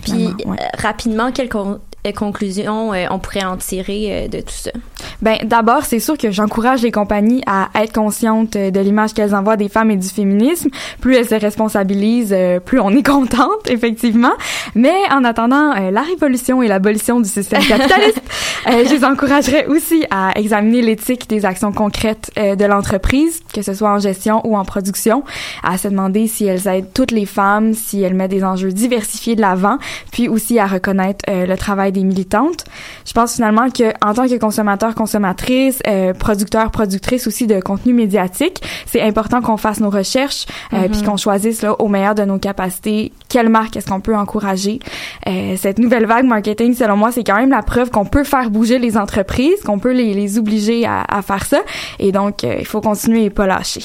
Puis 0.04 0.28
ouais. 0.46 0.58
rapidement, 0.78 1.32
quel 1.34 1.50
conclusions 2.14 2.94
euh, 2.94 3.06
on 3.10 3.20
pourrait 3.20 3.44
en 3.46 3.58
tirer 3.58 4.26
euh, 4.26 4.28
de 4.28 4.40
tout 4.40 4.54
ça? 4.54 4.72
Ben 5.22 5.38
d'abord, 5.44 5.86
c'est 5.86 6.00
sûr 6.00 6.18
que 6.18 6.32
j'encourage 6.32 6.82
les 6.82 6.92
compagnies 6.92 7.42
à 7.46 7.70
être 7.82 7.94
conscientes 7.94 8.56
euh, 8.56 8.72
de 8.72 8.80
l'image 8.80 9.14
qu'elles 9.14 9.36
envoient 9.36 9.58
des 9.58 9.70
femmes 9.70 9.92
et 9.92 9.98
du 9.98 10.08
féminisme. 10.08 10.70
Plus 11.02 11.16
elles 11.16 11.28
se 11.28 11.36
responsabilisent, 11.36 12.36
plus 12.66 12.80
on 12.80 12.90
est 12.92 13.06
contente, 13.06 13.50
effectivement. 13.70 14.34
Mais 14.74 14.96
en 15.12 15.24
attendant 15.24 15.74
la 15.74 16.02
révolution 16.02 16.62
et 16.62 16.68
l'abolition 16.68 17.20
du 17.20 17.30
système 17.30 17.64
capitaliste, 17.68 18.22
je 18.66 18.90
les 18.90 19.06
encouragerais 19.06 19.68
aussi 19.68 20.06
à 20.10 20.32
examiner 20.36 20.82
l'éthique 20.82 21.30
des 21.30 21.46
actions 21.46 21.72
concrètes 21.72 22.32
de 22.36 22.66
l'entreprise, 22.66 23.42
que 23.54 23.62
ce 23.62 23.74
soit 23.74 23.90
en 23.90 24.00
gestion 24.00 24.42
ou 24.46 24.58
en 24.58 24.66
production, 24.66 25.24
à 25.64 25.78
se 25.78 25.88
demander 25.88 26.28
si 26.28 26.46
elles 26.46 26.68
aident 26.68 26.92
toutes 26.94 27.12
les 27.12 27.26
femmes, 27.26 27.74
si 27.74 28.02
elles 28.02 28.14
mettent 28.14 28.32
des 28.32 28.44
enjeux 28.44 28.72
diversifiés 28.72 29.36
de 29.36 29.42
l'avant, 29.42 29.78
puis 30.12 30.28
aussi 30.28 30.60
à 30.60 30.68
reconnaître 30.68 31.26
le 31.28 31.56
travail 31.56 31.92
des 31.92 32.04
militantes. 32.04 32.66
Je 33.06 33.14
pense 33.14 33.36
finalement 33.36 33.70
que 33.70 33.94
en 34.06 34.14
tant 34.14 34.28
que 34.28 34.38
consommateur, 34.38 34.95
consommatrice, 34.96 35.80
euh, 35.88 36.14
producteur, 36.14 36.72
productrice 36.72 37.28
aussi 37.28 37.46
de 37.48 37.60
contenu 37.60 37.94
médiatique, 37.94 38.62
c'est 38.86 39.02
important 39.02 39.42
qu'on 39.42 39.58
fasse 39.58 39.80
nos 39.80 39.90
recherches 39.90 40.46
euh, 40.74 40.78
mm-hmm. 40.78 40.92
puis 40.92 41.02
qu'on 41.04 41.18
choisisse 41.18 41.62
là 41.62 41.80
au 41.80 41.88
meilleur 41.88 42.16
de 42.16 42.24
nos 42.24 42.40
capacités 42.40 43.12
quelle 43.36 43.50
marque 43.50 43.76
est-ce 43.76 43.88
qu'on 43.88 44.00
peut 44.00 44.16
encourager. 44.16 44.80
Euh, 45.28 45.56
cette 45.58 45.78
nouvelle 45.78 46.06
vague 46.06 46.26
marketing, 46.26 46.74
selon 46.74 46.96
moi, 46.96 47.12
c'est 47.12 47.26
quand 47.26 47.36
même 47.36 47.50
la 47.50 47.64
preuve 47.64 47.92
qu'on 47.92 48.06
peut 48.06 48.24
faire 48.24 48.50
bouger 48.50 48.80
les 48.80 48.96
entreprises, 48.98 49.62
qu'on 49.66 49.78
peut 49.78 49.92
les, 49.92 50.14
les 50.14 50.38
obliger 50.38 50.86
à, 50.86 51.04
à, 51.04 51.22
faire 51.22 51.46
ça. 51.46 51.60
Et 52.00 52.14
donc, 52.14 52.46
euh, 52.46 52.56
il 52.60 52.66
faut 52.66 52.80
continuer 52.80 53.26
et 53.26 53.30
pas 53.30 53.46
lâcher. 53.46 53.84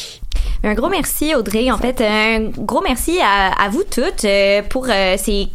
Un 0.62 0.74
gros 0.74 0.88
merci, 0.88 1.34
Audrey. 1.34 1.70
En 1.70 1.78
fait, 1.78 2.00
un 2.00 2.50
gros 2.58 2.80
merci 2.82 3.18
à, 3.20 3.60
à 3.60 3.68
vous 3.70 3.82
toutes 3.82 4.24
euh, 4.24 4.62
pour 4.68 4.86
ces 4.86 5.48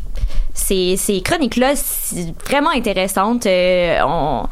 ces, 0.54 0.96
ces 0.96 1.22
chroniques-là 1.22 1.74
vraiment 2.46 2.72
intéressantes. 2.72 3.46
On, 3.46 4.44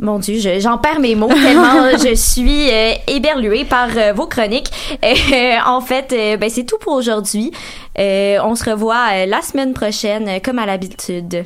mon 0.00 0.18
Dieu, 0.18 0.40
j'en 0.58 0.78
perds 0.78 1.00
mes 1.00 1.14
mots 1.14 1.28
tellement 1.28 1.90
je 2.02 2.14
suis 2.14 2.70
euh, 2.70 2.92
éberluée 3.06 3.64
par 3.64 3.88
euh, 3.96 4.12
vos 4.12 4.26
chroniques. 4.26 4.70
Euh, 5.32 5.56
en 5.66 5.80
fait, 5.80 6.14
ben, 6.38 6.50
c'est 6.50 6.64
tout 6.64 6.78
pour 6.78 6.94
aujourd'hui. 6.94 7.52
on 7.96 8.54
se 8.54 8.68
revoit 8.68 9.26
la 9.26 9.42
semaine 9.42 9.74
prochaine, 9.74 10.40
comme 10.42 10.58
à 10.58 10.66
l'habitude. 10.66 11.44